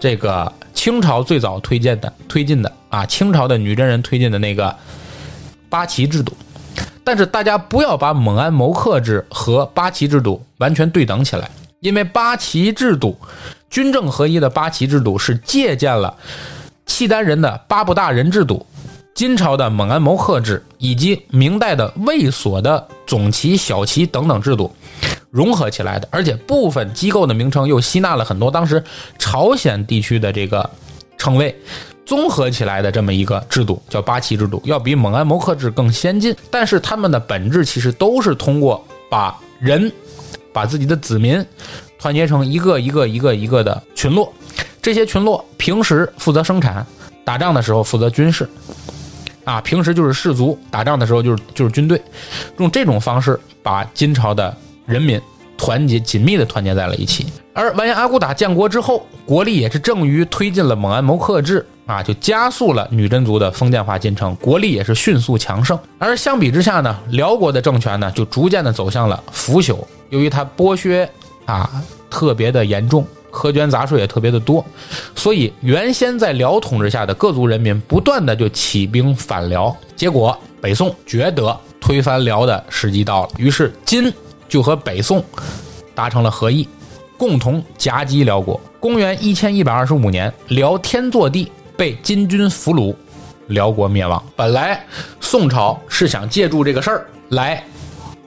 [0.00, 4.74] 这个清朝最早推荐的、推进的啊，清朝的女真人推进的那个
[5.68, 6.32] 八旗制度。
[7.02, 11.50] 但是大家不要把蒙安谋克制和八旗制度完全对等起来。
[11.80, 13.18] 因为八旗制度，
[13.70, 16.14] 军政合一的八旗制度是借鉴了
[16.84, 18.66] 契丹人的八部大人制度、
[19.14, 24.70] 金朝的蒙安谋克制以及明代的卫所的总旗、小旗等等制度
[25.30, 28.82] 融合起来的，而且部分机构的名称又吸纳了很多当时
[29.18, 30.68] 朝鲜地区的这个
[31.16, 31.56] 称谓。
[32.06, 36.34] 综合起来的这么一个制度叫八旗制度，要比蒙安谋克制更先进。
[36.50, 39.92] 但是他们的本质其实都是通过把人、
[40.52, 41.44] 把自己的子民
[42.00, 44.32] 团结成一个一个一个一个的群落，
[44.82, 46.84] 这些群落平时负责生产，
[47.24, 48.48] 打仗的时候负责军事，
[49.44, 52.02] 啊，平时就是士卒，打仗的时候就是就是军队，
[52.58, 54.56] 用这种方式把金朝的
[54.90, 55.20] 人民
[55.56, 57.26] 团结紧密的团结在了一起。
[57.54, 61.64] 而完颜阿骨打建国之后，国力也是正于推进了蒙安谋克制。
[61.86, 65.76] 啊，就加速了女真族的封建化进程，国力也是迅速强盛。
[65.98, 69.76] 而相比之下呢，辽国的政权呢，就逐渐的走向了腐朽。
[70.10, 71.10] 由于它剥削
[71.46, 71.68] 啊
[72.08, 74.64] 特别的严重，苛捐杂税也特别的多，
[75.16, 79.76] 所以原先在辽统治下的各族人民不断的就起兵反辽。
[79.96, 84.12] 结果北宋觉得推翻辽的时机到了，于是金
[84.50, 85.24] 就和北宋
[85.94, 86.68] 达成了和议，
[87.16, 88.60] 共同夹击辽国。
[88.78, 91.50] 公元一千一百二十五年，辽天祚帝。
[91.76, 92.94] 被金军俘虏，
[93.46, 94.22] 辽国灭亡。
[94.36, 94.84] 本来
[95.18, 97.64] 宋朝是想借助这个事儿来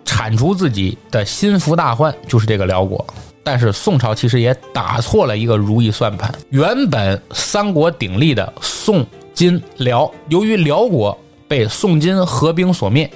[0.04, 3.06] 铲除自己的心腹大患，就是这个辽国。
[3.44, 6.34] 但是宋朝其实也打错了一个如意算盘。
[6.50, 9.06] 原本三国鼎立的宋、
[9.36, 11.16] 金、辽，由于辽国
[11.48, 13.08] 被宋金合兵所灭，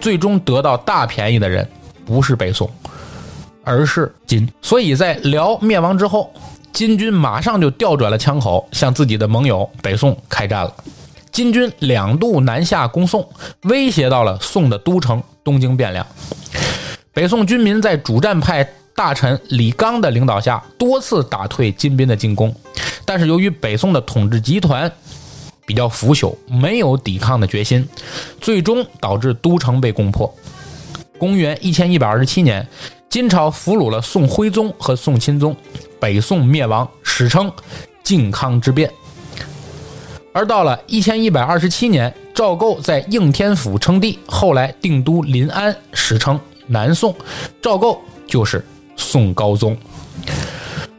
[0.00, 1.64] 最终得到大便宜的人
[2.08, 2.68] 不是北宋，
[3.62, 4.50] 而是金。
[4.62, 6.32] 所以在辽灭亡之后。
[6.70, 10.72] 金军马上就调转了枪口，向自己的盟友北宋开战了。
[11.32, 13.28] 金军两度南下攻宋，
[13.62, 16.06] 威胁到了宋的都城东京汴梁。
[17.12, 18.62] 北宋军民在主战派
[18.94, 22.54] 大臣李纲的领导下，多次打退金兵的进攻，
[23.04, 24.92] 但是由于北宋的统治集团
[25.66, 27.88] 比较腐朽，没有抵抗的决心，
[28.40, 30.32] 最终导致都城被攻破。
[31.18, 32.66] 公元一千一百二十七年，
[33.10, 35.54] 金朝俘虏了宋徽宗和宋钦宗。
[36.00, 37.52] 北宋灭亡，史称
[38.04, 38.90] 靖康之变。
[40.32, 47.12] 而到了一千一百二十七年，赵构在应天府称帝，后来定都临安，史称南宋。
[47.60, 48.64] 赵构就是
[48.96, 49.76] 宋高宗。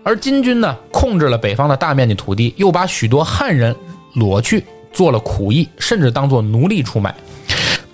[0.04, 3.74] 而金军呢，控制了北方的大面积土地，又把许多汉人
[4.16, 7.16] 掳去做了苦役，甚至当做奴隶出卖。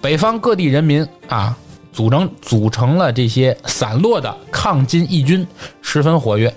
[0.02, 1.56] 北方各地人民啊，
[1.96, 5.48] 组成组成了这些散落的抗金义军，
[5.82, 6.54] 十分活跃。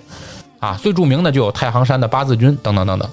[0.59, 3.09] 啊，最著名的就有太行山的八字军等等等等。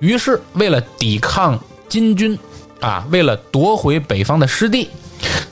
[0.00, 2.38] 于是，为了抵抗金军，
[2.80, 4.90] 啊，为了夺回北方的失地，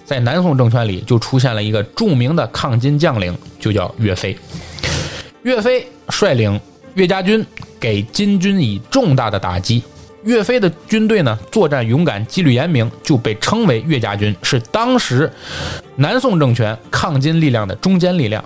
[0.05, 4.37] 在南宋政权里就出现了一个著名的抗金将领，就叫岳飞。
[5.43, 6.61] 岳飞率领
[6.93, 7.45] 岳家军
[7.81, 9.83] 给金军以重大的打击。
[10.27, 15.33] 岳飞的军队呢，作战勇敢，纪律严明，就被称为岳家军，是当时
[15.95, 18.45] 南宋政权抗金力量的中坚力量。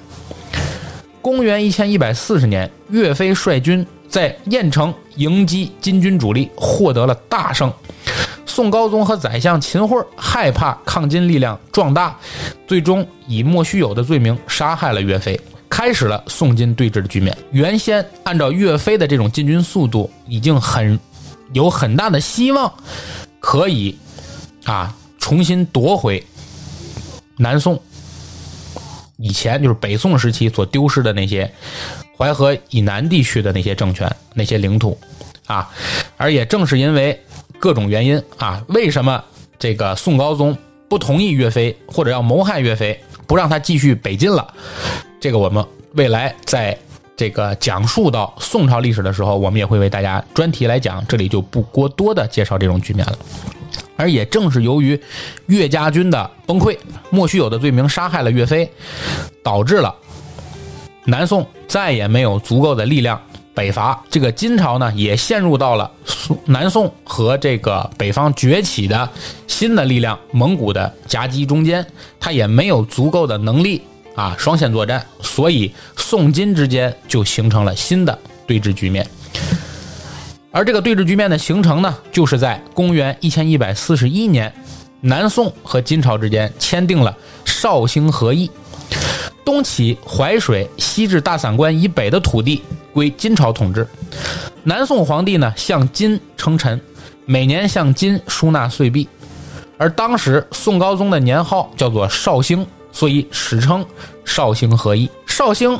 [1.22, 7.72] 公元一千一百四十年，岳飞率军在郾城迎击金军主力，获得了大胜。
[8.44, 12.14] 宋高宗和宰相秦桧害怕抗金力量壮大，
[12.66, 15.40] 最终以莫须有的罪名杀害了岳飞，
[15.70, 17.34] 开始了宋金对峙的局面。
[17.52, 20.98] 原先按照岳飞的这种进军速度，已经很
[21.52, 22.72] 有很大的希望
[23.40, 23.98] 可以
[24.64, 26.24] 啊重新夺回
[27.36, 27.80] 南宋。
[29.16, 31.52] 以前就是北宋时期所丢失的那些
[32.16, 34.98] 淮河以南地区的那些政权、那些领土，
[35.46, 35.70] 啊，
[36.16, 37.22] 而也正是因为
[37.58, 39.22] 各种原因啊，为什么
[39.58, 40.56] 这个宋高宗
[40.88, 44.54] 不同意岳飞，或者要谋害岳飞，不让他继续北进了？
[45.20, 46.78] 这个我们未来在
[47.20, 53.18] 这个讲述到宋朝历史的时候，我们也会为大家专题来讲，这里就不过多的介绍这种局面了。
[53.94, 54.98] 而也正是由于
[55.44, 56.78] 岳家军的崩溃，
[57.10, 58.72] 莫须有的罪名杀害了岳飞，
[59.42, 59.94] 导致了
[61.04, 63.20] 南宋再也没有足够的力量
[63.52, 64.02] 北伐。
[64.08, 65.90] 这个金朝呢，也陷入到了
[66.46, 69.06] 南宋和这个北方崛起的
[69.46, 71.84] 新的力量蒙古的夹击中间，
[72.18, 73.82] 他也没有足够的能力
[74.14, 79.06] 啊双线作战，所以宋金之间就形成了新的对峙局面。
[80.52, 84.52] 而这个对峙局面的形成呢，就是在公元一千一百四十一年，
[85.00, 88.50] 南宋和金朝之间签订了绍兴和议，
[89.44, 93.86] 东起淮水，西至大散关以北的土地归金朝统治。
[94.64, 96.80] 南宋皇帝呢向金称臣，
[97.26, 99.08] 每年向金输纳岁币。
[99.78, 103.84] 而当时宋高宗的年号叫做绍兴，所以史称
[104.24, 105.08] 绍兴和议。
[105.26, 105.78] 绍兴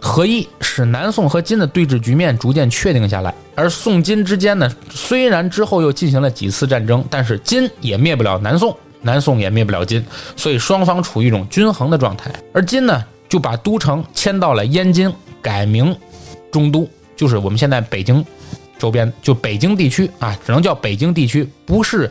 [0.00, 10.04] 和议使南宋和金的对峙局面逐渐确定下来，而宋金之间呢，虽然之后又进行了几次战争，但是金也灭不了南宋，南宋也灭不了金，
[10.36, 12.32] 所以双方处于一种均衡的状态。
[12.52, 15.94] 而金呢，就把都城迁到了燕京，改名
[16.50, 18.24] 中都，就是我们现在北京
[18.78, 22.10] 周边，就北京地区啊，只能叫北京地区，不是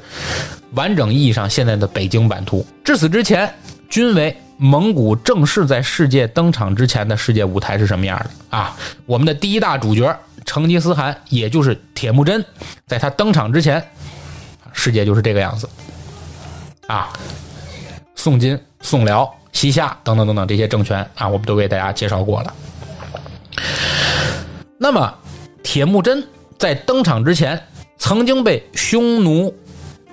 [0.76, 2.66] 完整意义上现在的北京版图。
[2.84, 3.54] 至此之前，
[3.92, 4.36] 均为。
[4.64, 8.78] 蒙古正式在世界登场之前的世界舞台是什么样的啊？
[9.08, 10.16] 我们的第一大主角
[10.46, 12.46] 成吉思汗，也就是铁木真，
[12.86, 13.84] 在他登场之前，
[14.72, 15.68] 世界就是这个样子
[16.86, 17.12] 啊。
[18.14, 22.54] 宋金、宋辽、西夏等等等等这些政权啊，我们都给大家介绍过了。
[24.78, 25.12] 那么，
[25.64, 26.24] 铁木真
[26.60, 27.60] 在登场之前，
[27.98, 29.52] 曾经被匈奴、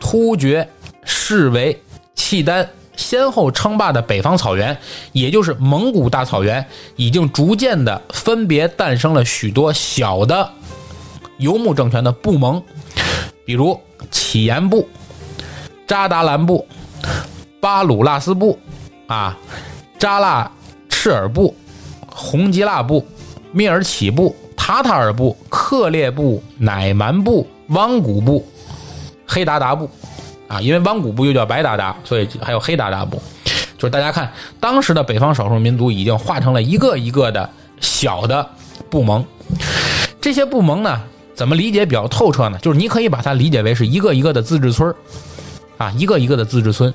[0.01, 0.67] 突厥
[1.05, 1.79] 视为
[2.15, 2.67] 契丹。
[2.99, 4.77] 先后称霸的北方草原，
[5.13, 10.51] 也就是蒙古大草原，已经逐渐的分别诞生了许多小的
[11.39, 12.61] 游牧政权的部盟，
[13.47, 13.81] 比如
[14.11, 14.87] 乞颜部、
[15.87, 16.67] 扎达兰部、
[17.61, 18.59] 巴鲁拉斯部、
[19.07, 19.39] 啊
[19.97, 20.51] 扎拉
[20.89, 21.55] 赤尔部、
[22.09, 23.07] 红吉腊部、
[23.55, 28.45] 蔑尔乞部、塔塔尔部、克烈部、乃蛮部、汪古部、
[29.25, 29.89] 黑达达部。
[30.49, 33.23] 啊，因为汪古部又叫白达达，所以还有黑达达部。
[33.77, 34.29] 就是大家看，
[34.59, 37.49] 当时的北方少数民族已经化成了一个一个的
[37.81, 38.45] 小的
[38.91, 39.25] 部盟。
[40.21, 41.01] 这些部盟呢，
[41.33, 42.59] 怎么理解比较透彻呢？
[42.61, 44.93] 就是你可以把它理解为是一个一个的自治村
[45.77, 46.93] 啊，一个一个的自治村。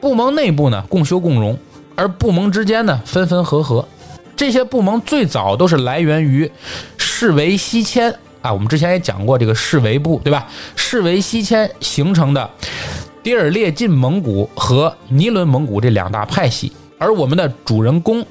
[0.00, 1.58] 部盟内部呢，共修共荣，
[1.96, 3.88] 而部盟之间呢，分分合合。
[4.36, 6.50] 这些部盟最早都是来源于
[6.96, 8.14] 士为西迁。
[8.42, 10.46] 啊，我们之前也讲过这个士维部，对吧？
[10.76, 12.50] 士维西迁形成的
[13.22, 18.24] 迪尔列进蒙古和尼伦蒙古这两大派系，而我们的主人公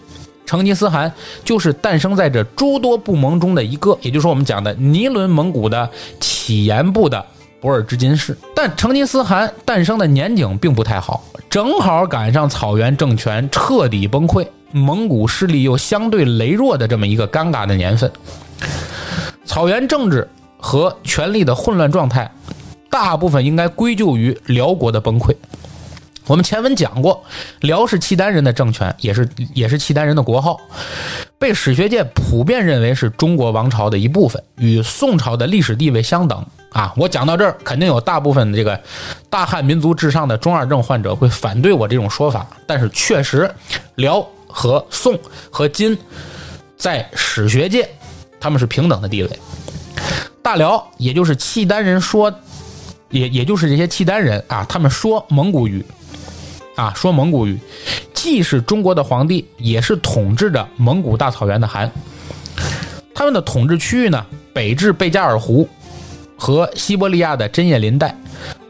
[0.45, 1.11] 成吉思汗
[1.45, 5.89] 就是诞生在这诸多部盟中的一个，也就是说我们讲的尼伦蒙古的
[6.19, 7.25] 乞颜部的
[7.61, 8.37] 博尔之金氏。
[8.53, 18.11] 但成吉思汗诞生的年景并不太好，正好赶上草原政权彻底崩溃，蒙古势力又相对羸弱的这么一个尴尬的年份。
[19.51, 20.25] 草原政治
[20.57, 22.31] 和权力的混乱状态，
[22.89, 25.35] 大部分应该归咎于辽国的崩溃。
[26.25, 27.21] 我们前文讲过，
[27.59, 30.57] 辽是契丹人的政权，也是也是契丹人的国号，
[31.37, 36.45] 被史学界普遍认为是中国王朝的一部分，与宋朝的历史地位相等。
[36.71, 38.79] 啊，我讲到这儿，肯定有大部分的这个
[39.29, 43.53] 大汉民族至上的中二症患者会反对我这种说法，但是确实，
[43.95, 45.97] 辽和宋和金
[46.77, 47.89] 在史学界。
[48.41, 49.29] 他们是平等的地位。
[50.41, 52.33] 大辽也就是契丹人说，
[53.09, 55.85] 也也就是这些契丹人啊，他们说蒙古语，
[56.75, 57.59] 啊说蒙古语，
[58.13, 61.89] 既是中国的皇帝，也是统治着蒙古大草原的汗。
[63.13, 65.69] 他们的统治区域呢，北至贝加尔湖
[66.35, 68.17] 和西伯利亚的针叶林带，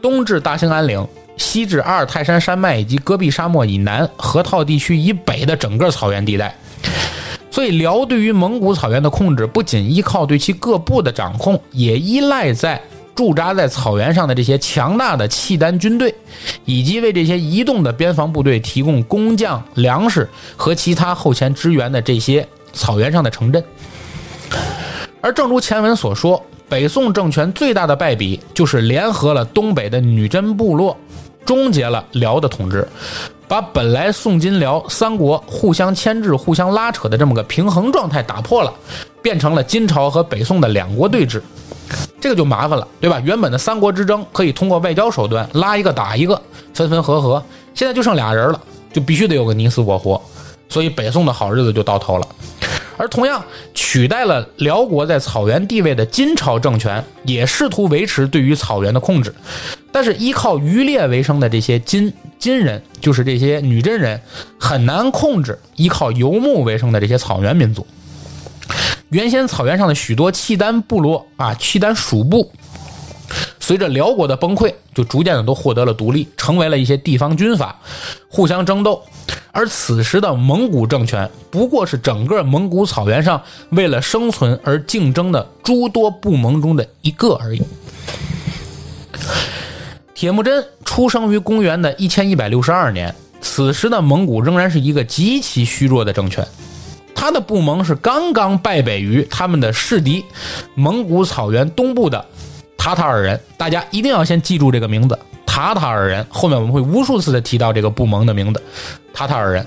[0.02, 1.08] 东至大兴安岭，
[1.38, 6.54] 西至阿尔泰山山脉以及戈壁沙漠以南河套地区以北的整个草原地带。
[7.52, 12.80] 所以，辽对于蒙古草原的控制，不仅依靠对其各部的掌控，也依赖在
[13.14, 16.14] 驻扎在草原上的这些强大的契丹军队，
[16.64, 20.26] 以及为这些移动的边防部队提供工匠、粮食
[20.56, 23.62] 和其他后勤支援的这些草原上的城镇。
[25.20, 30.96] 而正如前文所说，北宋政权最大的败笔，就是联合了东北的女真部落，
[31.44, 32.88] 终结了辽的统治。
[33.52, 38.72] 把本来宋金辽三国互相牵制、互相拉扯的这么个平衡状态打破了，
[39.20, 41.38] 变成了金朝和北宋的两国对峙，
[42.18, 43.20] 这个就麻烦了，对吧？
[43.22, 46.40] 原本的三国之争可以通过外交手段拉一个打一个，
[46.72, 47.44] 分分合合，
[47.74, 48.58] 现在就剩俩人了，
[48.90, 50.18] 就必须得有个你死我活，
[50.70, 52.26] 所以北宋的好日子就到头了。
[52.96, 53.42] 而同样
[53.74, 59.34] 取代了辽国在草原地位的金朝政权，也试图维持对于草原的控制，
[59.90, 62.10] 但是依靠渔猎为生的这些金
[62.42, 64.20] 金人，就是这些女真人，
[64.58, 67.86] 很难控制依靠游牧为生的这些草原民族。
[69.10, 72.50] 原先草原上的许多契丹部落啊，契丹属部，
[73.60, 77.78] 随着辽国的崩溃，就逐渐的都获得了独立，成为了一些地方军阀，
[78.28, 79.00] 互相争斗。
[79.52, 83.40] 而此时的蒙古政权不过是整个蒙古草原上
[83.70, 87.62] 为了生存而竞争的诸多部盟中的一个而已。
[90.14, 96.46] 铁木真出生于公元的一千一百六十二年，此时的蒙古仍然是一个极其虚弱的政权，
[97.14, 100.24] 他的部盟是刚刚败北于他们的世敌
[100.74, 102.24] 蒙古草原东部的
[102.76, 103.40] 塔塔尔人。
[103.56, 105.18] 大家一定要先记住这个名字。
[105.46, 108.62] 塔塔尔人，后面我们会无数次的提到这个部盟的名字，
[109.12, 109.66] 塔塔尔人。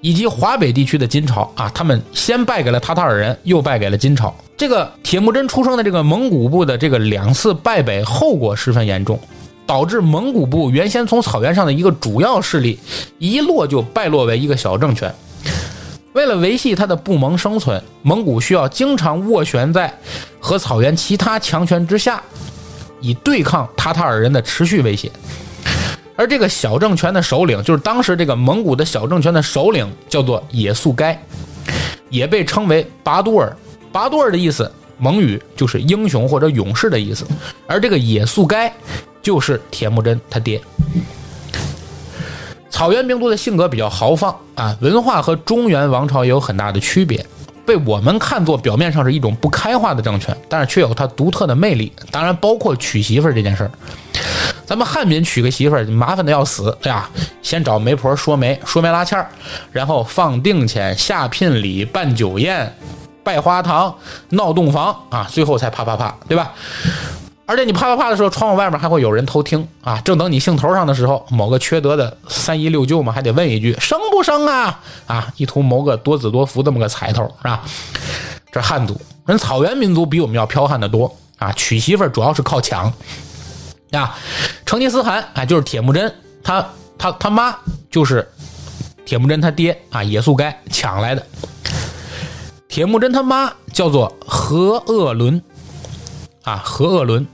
[0.00, 4.34] 以及华北地区的金朝啊，他们先败给了塔塔尔人，又败给了金朝。
[4.54, 9.18] 这个铁木真出生的这个蒙古部的这个两次败北，后果十分严重，
[9.66, 12.78] 导致蒙古部原先从草原上的一个主要势力，
[13.18, 15.12] 一落就败落为一个小政权。
[16.12, 19.92] 为了维系他的部盟生存，蒙古需要经常斡旋在
[20.38, 22.22] 和草原其他强权之下，
[23.04, 25.10] 以对抗塔塔尔人的持续威胁。
[26.16, 31.20] 而这个小政权的首领，就是当时这个蒙古的小政权的首领，叫做野速该，
[32.08, 33.54] 也被称为拔都尔。
[33.92, 37.26] 拔都尔的意思，蒙语就是英雄或者勇士的意思。
[37.66, 38.72] 而这个野速该，
[39.20, 40.60] 就是铁木真他爹。
[42.70, 47.24] 草原民族的性格比较豪放啊，文化和中原王朝也有很大的区别，
[47.66, 51.92] 被我们看作表面上是一种不开化的政权，但是却有它独特的魅力。
[52.10, 53.70] 当然，包括娶媳妇儿这件事儿。
[54.66, 57.08] 咱们汉民娶个媳妇儿麻烦的要死，哎呀，
[57.42, 59.28] 先找媒婆说媒，说媒拉纤儿，
[59.72, 62.74] 然后放定钱、下聘礼、办酒宴、
[63.22, 63.94] 拜花堂、
[64.30, 66.52] 闹洞房啊，最后才啪啪啪，对吧？
[67.46, 70.00] 而且你啪啪啪的时候，窗户外面还会有人偷听啊。
[70.04, 74.80] 正等你兴头上的时候，某个缺德的三姨六舅嘛，还得问一句生不生啊？
[75.06, 77.62] 啊，意图谋个多子多福这么个彩头，是吧？
[78.50, 82.92] 这汉族人草原民族比我们要剽悍的多啊，娶媳妇主要是靠抢。
[83.90, 84.16] 啊，
[84.64, 86.66] 成吉思汗啊，就是铁木真，他
[86.96, 87.54] 他他妈
[87.90, 88.26] 就是
[89.04, 91.24] 铁木真他爹啊，也速该抢来的。
[92.68, 95.40] 铁木真他妈叫做和鄂伦，
[96.44, 97.26] 啊，和鄂伦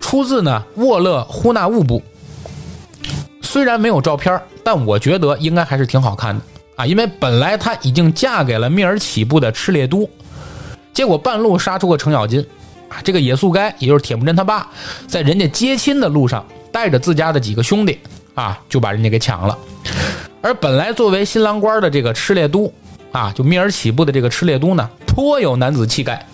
[0.00, 2.02] 出自呢沃勒忽那兀部。
[3.42, 6.42] 虽然没有照片，但我觉得应该还是挺好看的
[6.76, 10.08] 啊，因为本来她已经嫁给了蔑尔乞部的赤烈都，
[10.94, 12.44] 结果半路杀出个程咬金。
[12.88, 14.70] 啊，这个野速该，也就是铁木真他爸，
[15.08, 17.98] 在人家接亲的路上，带着自家的几个兄弟，
[18.34, 19.58] 啊，就把人家给抢了。
[20.40, 22.72] 而本来作为新郎官的这个赤烈都，
[23.16, 26.26] 啊，就蔑尔起步的这个赤烈都呢，颇有男子气概，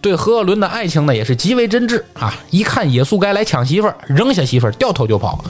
[0.00, 2.34] 对何鄂伦的爱情呢，也是极为真挚啊。
[2.48, 5.44] 一看野速该来抢媳妇儿，扔下媳妇儿，掉头就跑，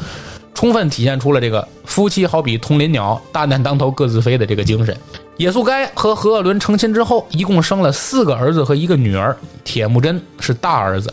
[0.53, 4.97] 充分体现出了这个夫妻好比同林鸟，大难当头各自飞的这个精神。
[5.37, 9.37] 野速该和何鄂伦成亲之后，一共生了四个儿子和一个女儿。
[9.63, 11.13] 铁木真是大儿子。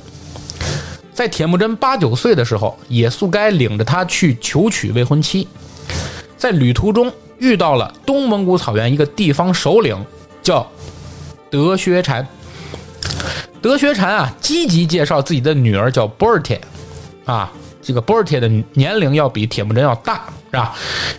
[1.14, 5.48] 在铁木真八九岁的时候，野速该领着他去求娶未婚妻，
[6.38, 9.98] 在旅途中遇到了东蒙古草原一个地方首领，
[10.42, 10.66] 叫
[11.50, 12.28] 德薛禅。
[13.62, 16.62] 德薛禅啊，积极介绍自己的女儿叫波尔铁，
[17.26, 20.76] 啊，这个波尔铁的年龄要比铁木真要大，是吧？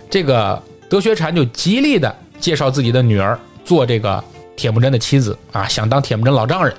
[0.08, 2.14] 这个德薛禅就极力的。
[2.40, 4.24] 介绍自己的女儿做这个
[4.56, 6.74] 铁木真的妻子啊，想当铁木真老丈人。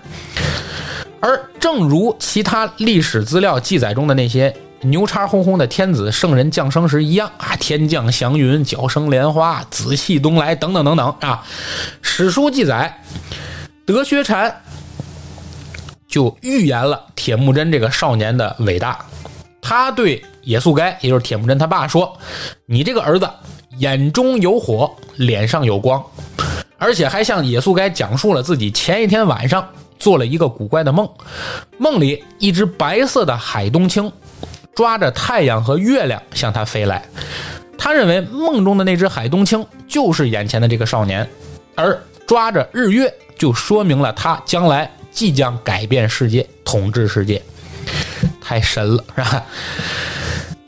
[1.20, 11.44] 而正如其他历史资料记载中的那些牛叉哄哄的天子圣人降生时一样啊，天降祥云，脚生莲花，紫气东来等等等等啊。
[12.02, 13.02] 史书记载，
[13.86, 14.64] 德薛禅
[16.08, 18.98] 就预言了铁木真这个少年的伟大。
[19.62, 22.18] 他对野速该，也就是铁木真他爸说
[22.66, 23.30] ：“你这个儿子。”
[23.78, 26.04] 眼中有火，脸上有光，
[26.78, 29.66] 而且还向野速该讲述了自己前一天晚上
[29.98, 31.10] 做了一个古怪的梦。
[31.80, 34.12] 梦里，一只白色的海东青
[34.74, 37.04] 抓着太阳和月亮向他飞来。
[37.78, 41.28] 他认为梦中的那只海东青就是眼前的这个少年，
[41.76, 47.42] 而抓着日月就说明了他将来即将改变世界，统治世界。
[48.40, 49.44] 太神了，是吧？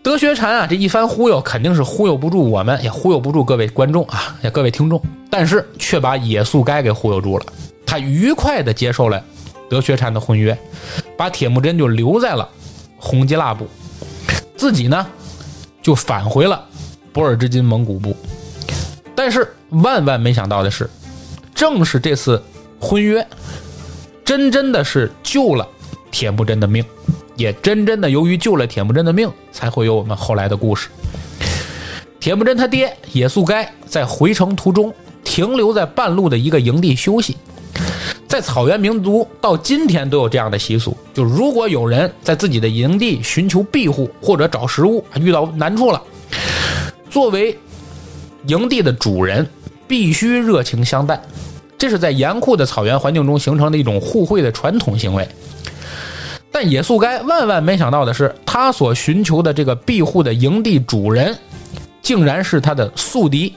[0.01, 7.45] 德学禅啊，这一番忽悠肯定是忽悠不住我们，也忽悠不住各位观众啊，也各位听众，但是却把野速该给忽悠住了。
[7.85, 9.23] 他愉快地接受了
[9.69, 10.57] 德学禅的婚约，
[11.15, 12.49] 把铁木真就留在了
[12.97, 13.67] 红吉拉部，
[14.63, 15.05] 自己呢
[15.81, 16.65] 就返回了
[17.11, 18.15] 博尔之金蒙古部。
[19.13, 20.89] 但是万万没想到的是，
[21.53, 22.41] 正是这次
[22.79, 23.27] 婚约，
[24.23, 25.67] 真真的是救了
[26.09, 26.81] 铁木真的命。
[27.35, 30.87] 也真真的由于救了铁木真的命，才会有我们后来的故事。
[32.21, 34.93] 铁木真他爹野速该在回程途中
[35.25, 37.35] 停留在半路的一个营地休息。
[38.33, 46.01] 在草原民族到今天都有这样的习俗，就如果有人在自己的营地寻求庇护或者找食物遇到难处了，
[47.11, 47.55] 作为
[48.47, 49.47] 营地的主人
[49.87, 51.21] 必须热情相待，
[51.77, 55.29] 这是在严酷的草原环境中形成的一种互惠的传统行为。
[56.51, 61.37] 但野速该万万没想到的是，他所寻求的这个庇护的营地主人，
[62.01, 63.53] 竟然是他的宿敌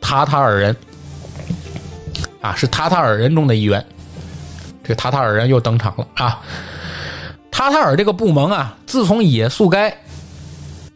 [0.00, 0.76] 塔塔尔人，
[2.44, 3.82] 啊，是塔塔尔人中的一员。
[4.82, 6.42] 这塔塔尔人又登场了啊！
[7.50, 9.88] 塔塔尔这个部盟啊，自从野速该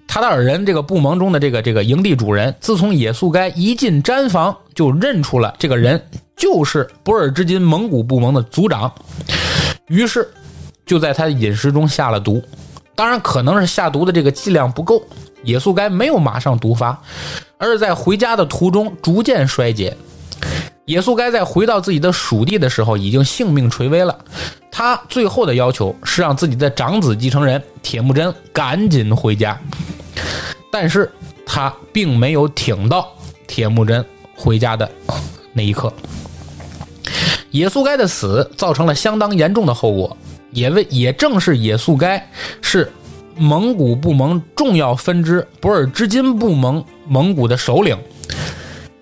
[0.06, 5.98] 塔塔尔人这个部盟中的这个这个营地主人，自从野速该一进毡房，就认出了这个人
[6.36, 8.92] 就是博尔之金蒙古部盟的族长，
[9.86, 10.28] 于是
[10.84, 12.42] 就在他的饮食中下了毒。
[12.94, 15.02] 当然，可能是下毒的这个剂量不够，
[15.44, 17.00] 野速该没有马上毒发，
[17.56, 19.96] 而是在回家的途中逐渐衰竭。
[20.88, 24.18] 野速该在回到自己的属地的时候，已经性命垂危了。
[24.72, 29.60] 他最后的要求是让自己的长子继承人铁木真赶紧回家。
[30.72, 31.10] 但是
[31.44, 33.06] 他并没有挺到
[33.46, 34.02] 铁木真
[34.34, 34.90] 回家的
[35.52, 35.92] 那一刻。
[37.50, 40.16] 野速该的死造成了相当严重的后果，
[40.52, 42.26] 也为也正是野速该
[42.62, 42.90] 是
[43.36, 47.94] 蒙古部盟重要分支博尔之金部盟蒙古的首领。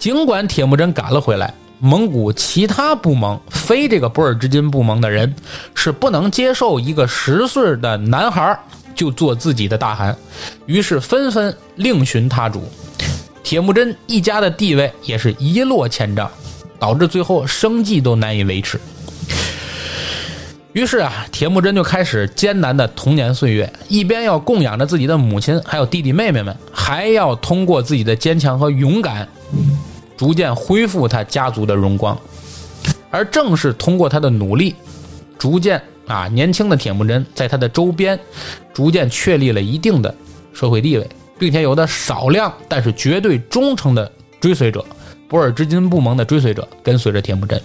[0.00, 5.34] 尽管铁木真赶了回来，蒙古其他部盟非这个博尔之金部盟的人
[5.74, 8.58] 是不能接受一个十岁的男孩。
[8.94, 10.16] 就做自己的大汗，
[10.64, 12.66] 于是纷纷另寻他主。
[13.44, 16.30] 铁木真一家的地位也是一落千丈，
[16.78, 18.80] 导致最后生计都难以维持。
[20.72, 29.28] 于是啊，铁木真就开始艰难的童年岁月，一边要供养着自己的母亲，还有弟弟妹妹们，还要通过自己的坚强和勇敢，
[30.16, 32.18] 逐渐恢复他家族的荣光。
[33.10, 34.74] 而正是通过他的努力，
[35.38, 35.82] 逐渐。
[36.06, 38.16] 啊，年轻的铁木真在他的周边
[38.72, 40.14] 逐渐确立了一定的
[40.52, 44.08] 社会地位，并且有的少量但是绝对忠诚的
[44.38, 44.84] 追随者，
[45.28, 47.60] 博尔之金部盟的追随者跟随着铁木真。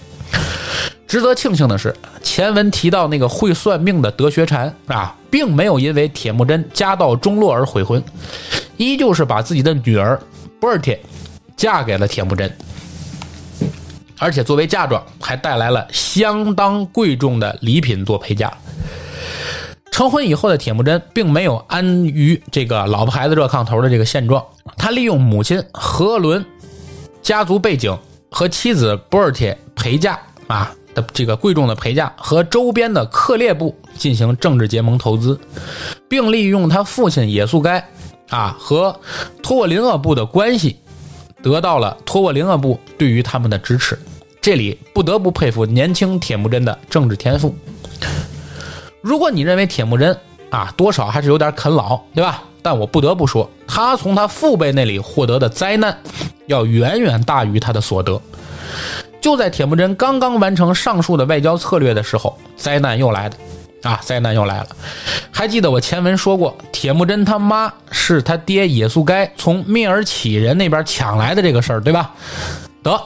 [1.06, 8.02] 值得庆幸的是，前文提到那个会算命的德学禅啊，并没有因为铁木真家道中落而悔婚，
[8.76, 10.20] 依旧是把自己的女儿
[10.58, 11.00] 博尔铁
[11.56, 12.50] 嫁给了铁木真。
[14.18, 18.52] 而且作为嫁妆，还带来了相当贵重的礼品做陪嫁。
[19.90, 24.42] 成婚以后的铁木真并没有安于这个老婆孩子热炕头的这个现状，
[24.76, 26.44] 他利用母亲和伦
[27.20, 27.96] 家族背景
[28.30, 35.38] 和妻子博尔铁陪嫁啊的这个贵重的陪嫁和周边的克烈部进行政治结盟投资，
[36.08, 37.86] 并利用他父亲野速该
[38.30, 38.98] 啊和
[39.42, 40.78] 托林鄂部的关系，
[41.42, 43.98] 得到了托沃林鄂部对于他们的支持。
[44.40, 47.54] 这里不得不佩服年轻铁木真的政治天赋。
[49.00, 50.16] 如果你认为铁木真
[50.50, 52.42] 啊多少还是有点啃老，对吧？
[52.62, 55.96] 但我不得不说，他从他父辈那里获得的灾难，
[56.46, 58.20] 要远远大于他的所得。
[59.20, 63.34] 就在铁木真刚刚完成上述的外交策略的时候，灾难又来了
[63.82, 64.00] 啊！
[64.04, 64.68] 灾难又来了。
[65.30, 72.12] 还记得我前文说过，铁木真他妈是他爹野速该从蔑尔乞人那边抢来的这个事儿，对吧？
[72.82, 73.00] 得。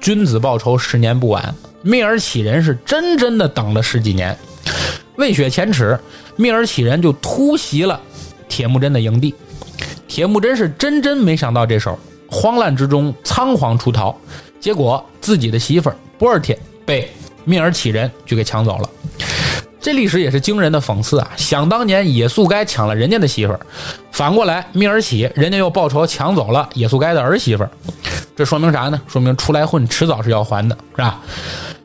[0.00, 1.54] 君子报仇，十年不晚。
[1.84, 4.36] 蔑尔乞人是真真的等了十几年，
[5.14, 5.96] 为雪前耻，
[6.36, 8.00] 蔑尔乞人就突袭了
[8.48, 9.32] 铁木真的营地。
[10.08, 11.96] 铁木真是真真没想到这手，
[12.28, 14.12] 慌乱之中仓皇出逃，
[14.58, 17.08] 结果自己的媳妇儿波尔铁被
[17.46, 18.90] 蔑尔乞人就给抢走了。
[19.82, 21.28] 这历史也是惊人的讽刺啊！
[21.36, 23.60] 想当年野速该抢了人家的媳妇儿，
[24.12, 27.70] 反过来蔑尔起人家又报仇抢走了野速该的儿媳妇儿。
[28.36, 29.02] 这说明啥呢？
[29.08, 31.20] 说明出来混，迟早是要还的，是吧？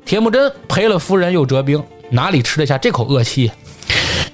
[0.06, 3.52] 铁木真赔了夫人又折兵，哪里吃得下这口恶气？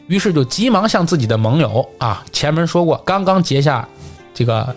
[0.07, 3.88] 于是就急忙向自己的盟友啊，前面说过，刚刚结下
[4.34, 4.76] 这个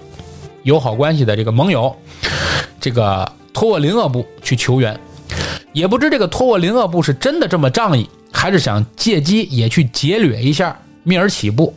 [0.63, 1.95] 友好关系的这个盟友，
[2.81, 4.97] 这个托沃林鄂部去求援。
[5.73, 11.75] 也不知这个托沃林鄂部是真的这么仗义，还是想借机也去劫掠一下密尔乞部。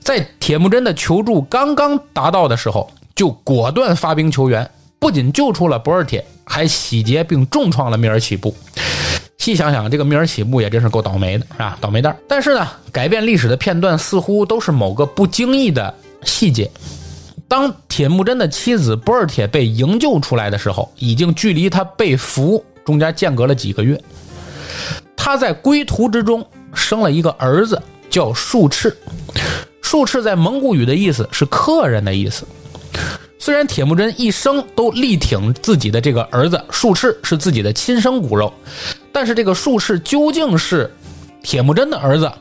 [0.00, 2.90] 在铁木真的求助刚刚达到的时候。
[3.12, 4.66] 就果断发兵求援，
[4.98, 8.56] 不仅救出了博尔铁，还洗劫并重创了密尔乞部。
[9.36, 11.76] 细想想，这个密尔乞部也真是够倒霉的，是吧？
[11.82, 12.16] 倒霉蛋。
[12.26, 15.92] 但是呢，改变历史的片段似乎都是某个不经意的
[16.24, 16.70] 细节。
[17.46, 24.02] 当铁木真的妻子博尔铁被营救出来的时候，已经距离他被俘中间间隔了几个月。
[25.22, 26.42] 他在归途之中
[26.72, 28.96] 生了一个儿子，叫术赤。
[29.82, 32.46] 术赤在蒙古语的意思是客人的意思。
[33.38, 38.50] 虽然铁木真一生都力挺自己的这个儿子术赤是自己的亲生骨肉，
[39.12, 40.90] 但是这个术赤究竟是
[41.42, 42.32] 铁木真的儿子，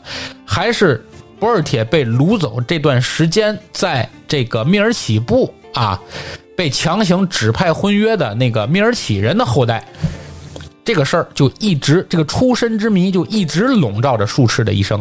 [0.46, 1.06] 还是
[1.38, 6.00] 博尔铁被掳走这段时间在这个蔑尔乞部啊
[6.56, 9.86] 被强行指派婚约的那个蔑尔乞人的后代？
[10.90, 15.00] 这个事儿就一直这个出身之谜就一直笼罩着术赤的一生，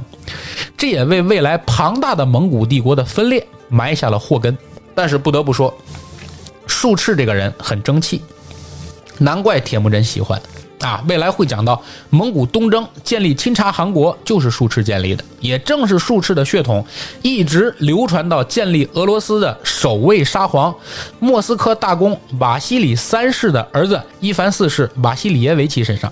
[0.76, 4.54] 这也为未来庞大的蒙古帝国的分裂埋下了祸根。
[4.94, 5.74] 但是不得不说，
[6.66, 8.20] 术赤这个人很争气，
[9.16, 10.38] 难怪铁木真喜欢。
[10.80, 16.84] 啊，未来会讲到蒙古东征建立钦察汗国就是术赤建立的，也正是术赤的血统
[17.22, 20.74] 一直流传到建立俄罗斯的首位沙皇
[21.18, 26.10] 莫斯科大公瓦西里三世的儿子伊凡四世瓦西里耶维奇身上。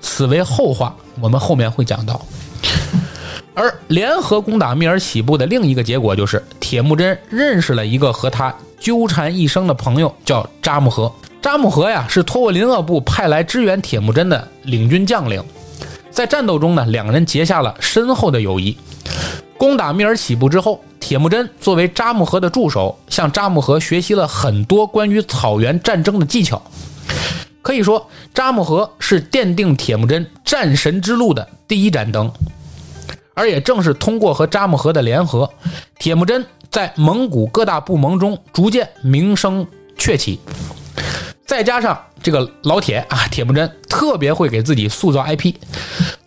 [0.00, 2.20] 此为后话，我们后面会讲到。
[3.54, 11.10] 而联合攻打密尔起部的另一个结果就是，铁木真认识了一个和他纠缠一生的朋友，叫扎木合。
[11.46, 15.40] 扎木合呀，是托沃林厄部派来支援铁木真的领军将领。
[16.10, 18.76] 在战斗中呢，两人结下了深厚的友谊。
[19.56, 26.60] 攻打密尔起部之后，铁木真作为扎木合的助手，向扎木合学习了很多关于草原战争的技巧。
[27.62, 32.28] 可以说，扎木合是奠定铁木真战神之路的第一盏灯。
[33.34, 35.48] 而也正是通过和扎木合的联合，
[36.00, 39.64] 铁木真在蒙古各大部盟中逐渐名声
[39.96, 40.40] 鹊起。
[41.46, 45.54] 再加上这个老铁啊，铁木真特别会给自己塑造 IP，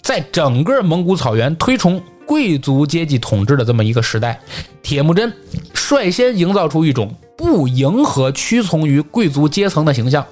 [0.01, 4.39] 在整个蒙古草原推崇贵族阶级统治的这么一个时代，
[4.81, 5.31] 铁木真
[5.73, 10.25] 率先营造出一种不迎合、屈从于贵族阶层的形象，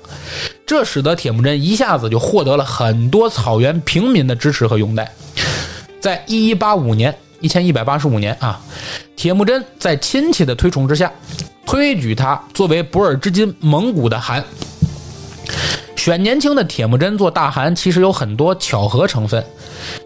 [0.66, 5.12] 这使得铁木真一下子就获得了很多草原平民的支持和拥戴。
[6.00, 8.62] 在一一八五年，一千一百八十五年啊，
[9.18, 11.12] 铁木真在亲戚的推崇之下，
[11.66, 14.42] 推举他作为博尔之金蒙古的汗。
[15.96, 19.44] 选年轻的铁木真做大汗，其实有很多巧合成分。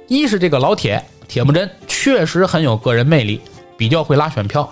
[0.08, 3.40] 一是这个老铁铁木真确实很有个人魅力，
[3.78, 4.64] 比较会拉选票；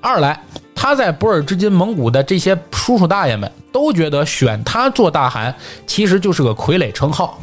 [0.00, 0.38] 二来
[0.74, 5.54] 他在博尔之金蒙古的这些叔叔大爷们都觉得选他做大汗，
[5.86, 7.38] 其实就是个傀儡称号。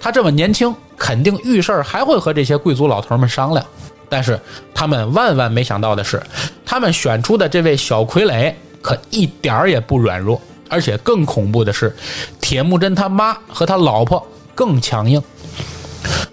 [0.00, 3.64] 他这么年轻，肯定遇事儿还会和这些贵族老头们商量。
[4.08, 4.38] 但是
[4.72, 6.22] 他们万万没想到的是，
[6.64, 10.40] 他们选出的这位小傀儡可一点儿也不软弱。
[10.68, 11.94] 而且更恐怖的是，
[12.40, 15.22] 铁木真他妈和他老婆更强硬，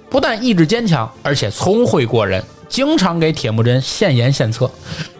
[0.09, 4.69] 不但意志坚强，而且聪慧过人，经常给铁木真献言献策。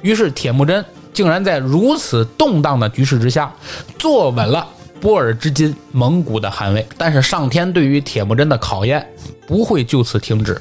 [0.01, 0.83] 于是铁木真
[1.13, 3.53] 竟然在如此动荡的局势之下，
[3.99, 4.67] 坐稳了
[4.99, 6.85] 波尔之金蒙古的汗位。
[6.97, 9.07] 但是上天对于铁木真的考验
[9.45, 10.59] 不会就此停止，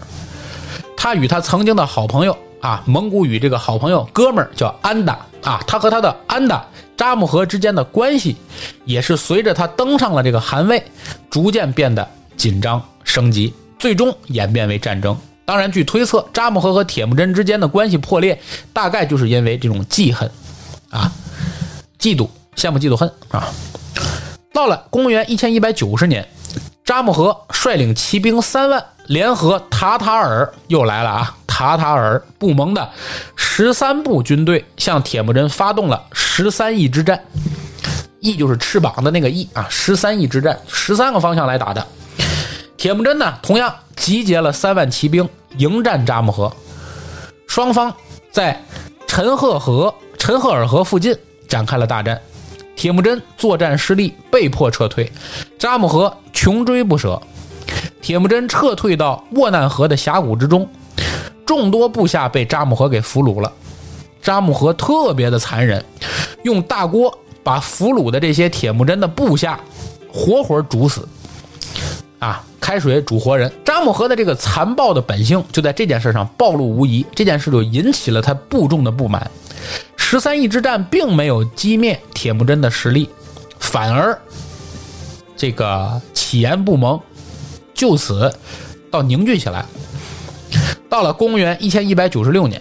[0.97, 6.65] 他与他曾经的好朋友啊，蒙古语这个好朋友哥们儿叫安达啊，他和他的安达。
[6.95, 8.37] 扎木合之间的关系，
[8.85, 10.81] 也是随着他登上了这个汗位，
[11.29, 15.19] 逐渐变得紧张升级，最终演变为战争。
[15.45, 18.41] 当然，据推测，扎木合和铁木真之间的关系破裂，
[18.73, 20.31] 大概就是因为这种记恨，
[20.91, 21.11] 啊，
[21.99, 23.49] 嫉妒、羡慕、嫉妒、恨啊。
[24.53, 26.29] 到了公元一千一百九十年，
[26.85, 31.37] 扎木合率领骑兵三万，联合塔塔尔又来了啊。
[31.47, 32.91] 塔塔尔布蒙的
[33.37, 37.23] 十三部军队向铁木真发动了十三翼之战，
[38.21, 41.87] 翼就是翅膀的那个翼啊，十三翼之战，十三个方向来打的。
[42.79, 45.29] 铁木真呢，同样集结了三万骑兵
[45.59, 46.51] 迎战扎木合，
[47.47, 47.95] 双方
[48.31, 48.61] 在
[49.07, 51.15] 陈赫河、陈赫尔河附近
[51.47, 52.19] 展开了大战。
[52.75, 55.13] 铁木真作战失利，被迫撤退，
[55.59, 57.21] 扎木合穷追不舍。
[58.03, 60.69] 铁木真撤退到沃难河的峡谷之中。
[61.47, 63.53] 众多部下被扎木合给俘虏了，
[64.21, 65.85] 扎木合特别的残忍，
[66.45, 69.61] 用大锅把俘虏的这些铁木真的部下
[70.11, 71.07] 活活煮死，
[72.19, 73.53] 啊，开水煮活人。
[73.65, 79.31] 扎木合的这个残暴的本性就在这件事上暴露无遗，这件事就引起了他部众的不满。
[79.97, 83.09] 十三翼之战并没有击灭铁木真的实力，
[83.59, 84.19] 反而
[85.37, 86.99] 这个起言不盟
[87.75, 88.33] 就此
[88.91, 89.65] 到凝聚起来。
[90.89, 92.61] 到了公元一千一百九十六年，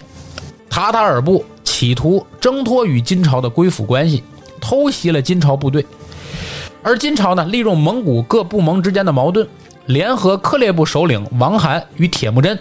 [0.70, 4.22] 塔塔尔部企图挣脱与金朝的归附关系，
[4.60, 5.84] 偷袭了金朝部队。
[6.82, 9.46] 而金朝呢，利用蒙古各部盟之间的矛盾，
[9.86, 12.58] 联合克烈部首领王罕与铁木真，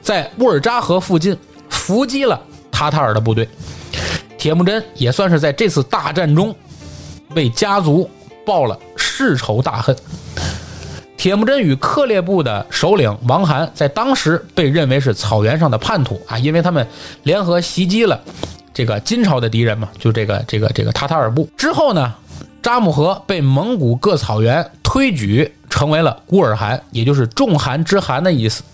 [0.00, 1.36] 在乌尔扎河附近
[1.70, 2.40] 伏击了
[2.70, 3.48] 塔塔尔的部队。
[4.36, 6.54] 铁木真也算是在这次大战中，
[7.36, 8.10] 为家族
[8.44, 9.96] 报了世仇大恨。
[11.22, 16.84] 铁木真与克烈部的首领王罕在当时被认为是草原上的叛徒啊，因为他们
[17.22, 18.20] 联合袭击了
[18.74, 21.48] 这个金朝的敌人嘛，就这个这个这个塔塔尔部。
[21.56, 22.12] 之后呢，
[22.60, 28.64] 扎木合被蒙古各草原推举成为了孤儿汗，也就是众汗之汗的意思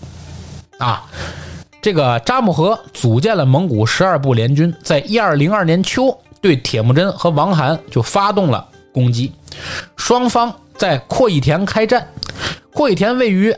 [0.79, 1.05] 啊。
[1.83, 9.31] 这个扎木合组建了蒙古十二部联军，在一二零二年秋对铁木真和王罕就发动了攻击，
[9.95, 12.07] 双方在阔义田开战。
[12.79, 13.53] 会田位于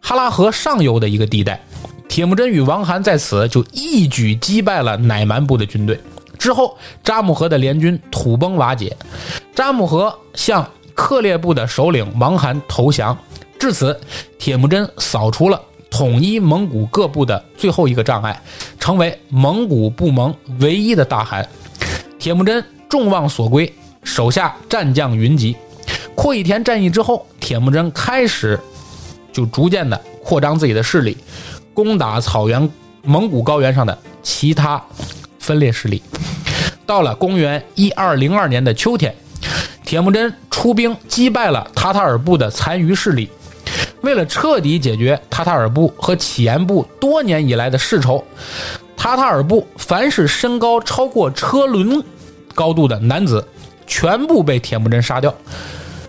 [0.00, 1.60] 哈拉河上游的一个地带，
[2.08, 5.96] 铁木真与王罕在此就一举击败了乃蛮部的军队。
[6.36, 8.96] 之后，扎木合的联军土崩瓦解，
[9.54, 13.16] 扎木合向克烈部的首领王罕投降。
[13.60, 13.96] 至此，
[14.40, 18.42] 铁木真扫除了统一蒙古各部的最后一个障碍，
[18.80, 21.48] 成为蒙古部盟唯一的大汗。
[22.18, 25.54] 铁木真众望所归，手下战将云集。
[26.18, 28.58] 阔义田战役之后，铁木真开始
[29.32, 31.16] 就逐渐的扩张自己的势力，
[31.72, 32.68] 攻打草原
[33.04, 34.82] 蒙古高原上的其他
[35.38, 36.02] 分裂势力。
[36.84, 39.14] 到了公元一二零二年的秋天，
[39.84, 43.30] 铁木真出兵击败了塔塔尔部的残余势力。
[44.00, 48.24] 为了彻底解决塔塔尔部和乞颜部多年以来的世仇，
[48.96, 52.02] 塔塔尔部凡是身高超过车轮
[52.56, 53.46] 高度的男子，
[53.86, 55.32] 全部被铁木真杀掉。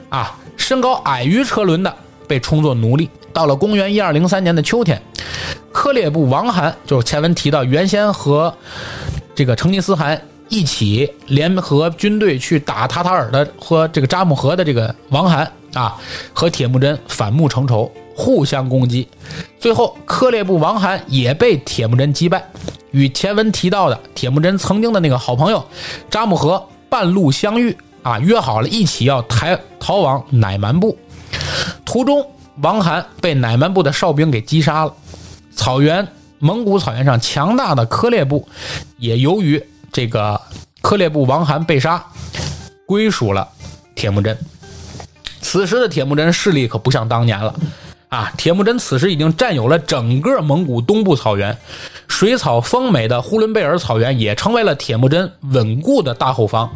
[0.10, 1.96] 啊，身高矮于车轮的
[2.28, 3.10] 被充作奴隶。
[3.32, 5.02] 到了公元一二零三年的秋天，
[5.72, 8.54] 克烈部王罕就是前文提到原先和
[9.34, 15.50] 这个成吉思汗一起联合军队去打塔塔尔的和这个扎木合的这个王罕。
[15.76, 15.96] 啊，
[16.34, 19.08] 和铁木真反目成仇，互相攻击，
[19.60, 22.44] 最后克烈部王罕也被铁木真击败。
[22.90, 25.64] 与前文提到的铁木真曾经的那个好朋友
[26.10, 29.48] 扎木合半路相遇，啊，约好了一起要逃
[29.80, 30.98] 逃往乃蛮部。
[31.86, 32.26] 途中，
[32.62, 34.94] 王涵被乃蛮部的哨兵给击杀了。
[35.56, 36.08] 草原
[36.40, 38.48] 蒙古草原上强大的科烈部，
[38.98, 40.40] 也由于这个
[40.82, 42.04] 科烈部王涵被杀，
[42.86, 43.48] 归属了
[43.96, 44.38] 铁木真。
[45.42, 47.54] 此时的铁木真势力可不像当年了，
[48.10, 51.58] 啊，铁木真此时已经占有了整个蒙古东部草原，
[52.08, 56.70] 水草丰美的呼伦贝尔草原也成为了铁木真稳固的大后方。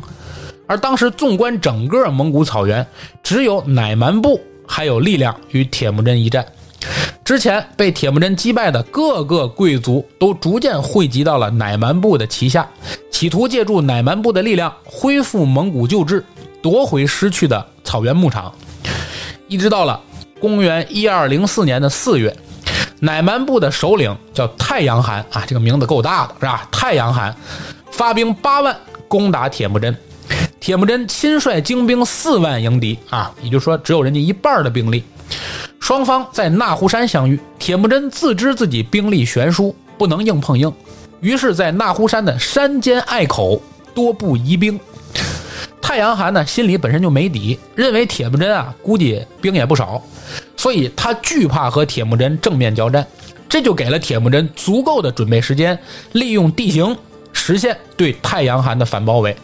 [0.68, 2.86] 而当时纵观整个蒙古草原，
[3.22, 6.46] 只有乃蛮部还有力量与铁木真一战。
[7.24, 12.68] 之前被铁木真击败的各个贵族都逐渐汇集到了乃蛮部的旗下，
[13.10, 16.24] 企图借助乃蛮部的力量恢复蒙古旧制，
[16.62, 18.54] 夺回失去的草原牧场。
[19.48, 20.02] 一直到了
[20.40, 22.36] 公元一二零四年的四月，
[23.00, 26.68] 乃蛮部的首领叫太阳汗啊，这个名字够大的是吧？
[26.72, 27.34] 太阳汗
[27.92, 28.76] 发兵八万
[29.08, 29.96] 攻打铁木真，
[30.64, 35.04] 铁木真亲率精兵四万迎敌啊，也就是说只有人家一半的兵力。
[35.78, 40.72] 双方在那湖山相遇，铁木真自知自己兵力悬殊，不能硬碰硬，
[41.20, 43.62] 于是，在那湖山的山间隘口
[43.94, 44.80] 多布疑兵。
[45.82, 50.02] 太阳汗呢，心里本身就没底，认为铁木真啊，估计兵也不少，
[50.56, 53.06] 所以他惧怕和铁木真正面交战，
[53.50, 55.78] 这就给了铁木真足够的准备时间，
[56.14, 56.98] 利用地形
[57.34, 59.36] 实现对太阳汗的反包围。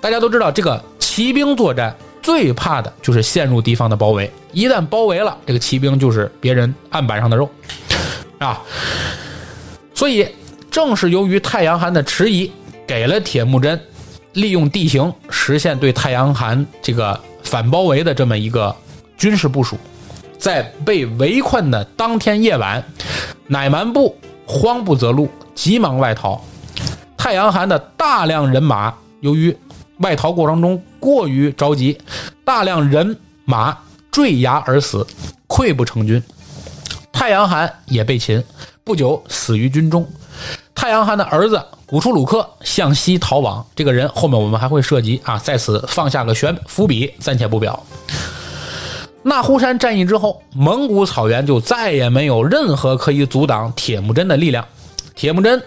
[0.00, 7.48] 大家都知道，这个骑兵作战最怕的就是陷入敌方的包围，一旦包围了，这个骑兵就是别人案板上的肉，
[8.38, 8.62] 啊，
[9.94, 10.26] 所以
[10.70, 12.50] 正是由于太阳汗的迟疑，
[12.86, 13.78] 给了铁木真。
[14.34, 18.72] 利用地形实现对太阳汗这个反包围的这么一个
[19.18, 19.76] 军事部署，
[20.38, 22.80] 在被围困的当天夜晚，
[23.48, 26.40] 乃蛮部慌不择路，急忙外逃。
[27.16, 29.54] 太阳汗的大量人马由于
[30.00, 31.98] 外逃过程中过于着急，
[32.44, 33.76] 大量人马
[34.10, 35.06] 坠崖而死，
[35.46, 36.22] 溃不成军。
[37.12, 38.42] 太阳汗也被擒，
[38.82, 40.06] 不久死于军中。
[40.74, 47.84] 太阳汗的儿子古楚鲁克向西逃亡，这个人后面我们还会涉及啊，在此放下个悬伏笔，暂且不表。
[49.22, 54.64] 那呼山战役之后，蒙古草原就再也没有任何可以阻挡铁木真的力量。
[55.14, 55.62] 铁木真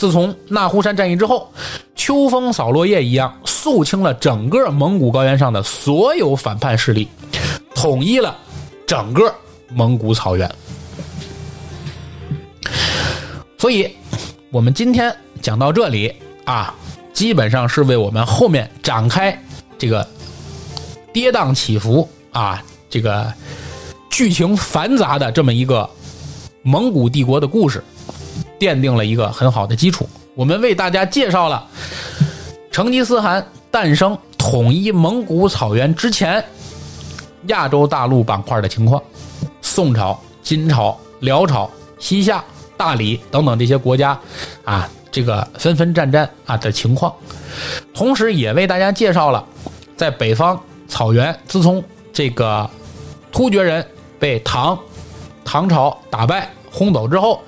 [0.00, 1.52] 自从纳呼山战役之后，
[1.94, 7.06] 秋风扫落叶一样，肃清了整个蒙古高原上的所有反叛势力，
[7.74, 8.34] 统一了
[8.86, 9.30] 整个
[9.74, 10.50] 蒙古草原。
[13.58, 13.86] 所以。
[14.52, 16.12] 我们今天讲到这里
[16.44, 16.74] 啊，
[17.12, 19.40] 基本上是为我们后面展开
[19.78, 20.04] 这个
[21.12, 23.32] 跌宕起伏啊，这个
[24.10, 25.88] 剧情繁杂的这么一个
[26.62, 27.80] 蒙古帝国的故事
[28.60, 30.08] 奠定了一个很好的基础。
[30.36, 31.66] 我们为大家介绍了
[32.70, 36.44] 成吉思汗诞生、统一蒙古草原之前
[37.46, 39.02] 亚洲大陆板块的情况，
[39.60, 42.44] 宋朝、金朝、辽朝、西夏。
[42.76, 44.18] 大理等等这些国家，
[44.64, 47.14] 啊，这个纷纷战战啊的情况，
[47.92, 49.44] 同时也为大家介绍了，
[49.98, 50.58] 在北方
[50.88, 52.70] 草原，自从这个
[53.30, 53.86] 突厥人
[54.18, 54.78] 被唐
[55.44, 57.40] 唐朝打败轰走之后，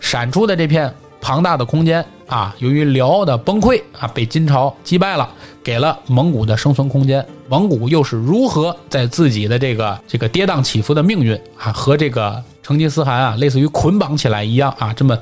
[0.00, 5.28] 闪出的这片庞大的空间啊，由于辽的崩溃啊，被金朝击败了，
[5.62, 7.24] 给了蒙古的生存空间。
[7.48, 12.42] 蒙古又是如何在自己的这个这个跌宕起伏的命运啊和这个。
[12.62, 15.16] 成吉思汗啊，类似于捆绑起来一样啊，这么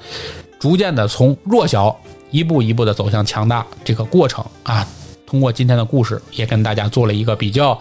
[0.58, 1.94] 逐渐的从弱小
[2.30, 4.88] 一步一步的走向强大这个过程啊，
[5.26, 7.78] 通过今天的故事，也跟大家做了一个比较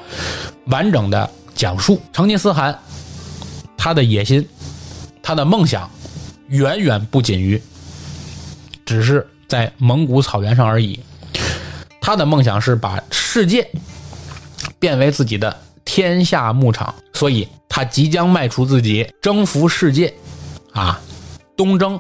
[0.66, 1.98] 完整的讲述。
[2.12, 2.78] 成吉思汗
[3.78, 4.46] 他的野心，
[5.24, 5.90] 他的梦想，
[6.50, 7.60] 远远不仅于
[8.86, 11.00] 只是在蒙古草原上而已。
[12.02, 13.66] 他的梦想是把世界
[14.78, 20.14] 变为自己的天下牧场，所以他即将迈出自己征服世界，
[20.74, 21.00] 啊，
[21.56, 21.98] 东征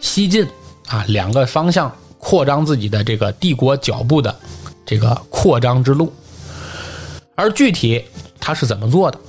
[0.00, 0.44] 西进
[0.88, 4.34] 啊两个方向扩张自己的这个帝国脚步的
[4.84, 6.12] 这个扩张之路。
[7.36, 8.04] 而具体
[8.40, 9.20] 他是怎么做的？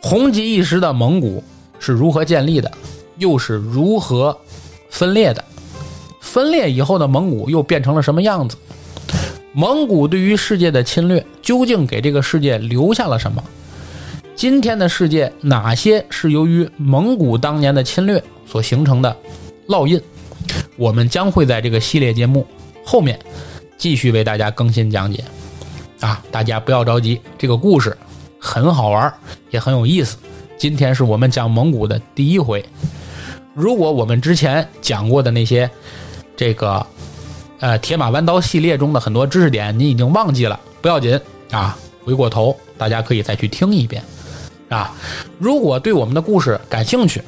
[0.00, 1.42] 红极一时的蒙古
[1.78, 2.70] 是如何建立的？
[3.18, 4.36] 又是如何
[4.90, 5.44] 分裂的？
[6.20, 8.56] 分裂以后的蒙古又变成了什么样子？
[9.52, 13.42] 蒙古对于世界的侵略，究竟给这个世界留下了什么？
[14.34, 19.16] 今天的世界哪些是由于蒙古当年的侵略所形成的
[19.68, 19.98] 烙印？
[20.76, 22.46] 我们将会在这个系列节目
[22.84, 23.18] 后面
[23.78, 25.24] 继续为大家更新讲解。
[26.00, 27.96] 啊，大家不要着急，这个故事
[28.38, 29.10] 很好玩，
[29.50, 30.18] 也很有意思。
[30.58, 32.64] 今天是我们讲蒙古的第一回。
[33.54, 35.70] 如果我们之前讲过的那些
[36.36, 36.86] 这个。
[37.58, 41.18] 呃，铁马弯刀系列中的很多知识点你已经忘记了，不要紧
[41.50, 44.04] 啊，回过头大家可以再去听一遍
[44.68, 44.94] 啊。
[45.38, 47.22] 如果对我们的故事感兴趣，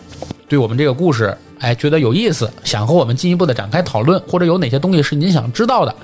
[0.46, 5.96] 对我们这个故事哎觉得有意思，想和我们进一步的展开讨论，或者有哪些东西是您想知道的，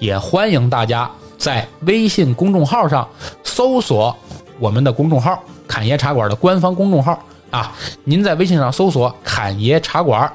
[0.00, 1.08] 也欢迎大家
[1.38, 3.08] 在微信公众号上
[3.44, 4.14] 搜索
[4.58, 7.72] 我们的公众号“侃爷茶馆”的官方公众号啊。
[8.02, 10.28] 您在微信上搜索“侃爷茶馆”。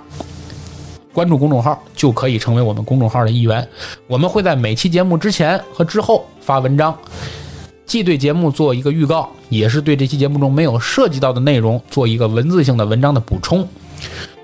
[1.11, 3.67] 关注公众号就可以成为我们公众号的一员。
[4.07, 6.97] 我们会在每期节目之前和之后发文章，
[7.85, 13.67] 既对节目做一个预告，也是对这期节目中没有涉及到的内容做一个文字性的文章的补充。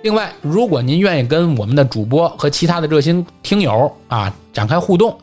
[0.04, 5.18] 另外，如果您愿意跟我们的主播和其他的热心听友啊展开互动，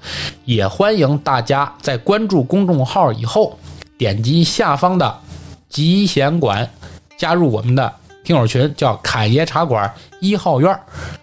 [0.45, 3.57] 也欢迎大家在关注公众号以后，
[3.97, 5.21] 点击下方的
[5.69, 6.69] 集贤馆，
[7.17, 7.93] 加入我们的。
[8.25, 9.89] 听友群叫侃爷茶馆
[10.19, 10.77] 一号院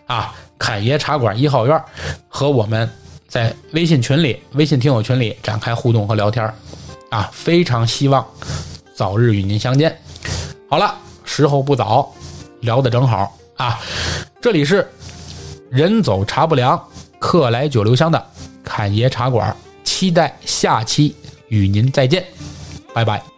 [0.07, 1.83] 啊，侃爷茶馆一号院
[2.29, 2.89] 和我们
[3.27, 6.49] 在微信群里、微信听友群里展开互动和聊天
[7.09, 8.25] 啊，非常希望
[8.95, 9.93] 早日与您相见。
[10.69, 12.09] 好了，时候不早，
[12.61, 13.77] 聊得正好啊，
[14.41, 14.89] 这里是
[15.69, 16.81] 人走茶不凉，
[17.19, 18.25] 客来酒留香的
[18.63, 21.13] 侃爷茶馆，期待下期
[21.49, 22.25] 与您再见，
[22.93, 23.32] 拜拜。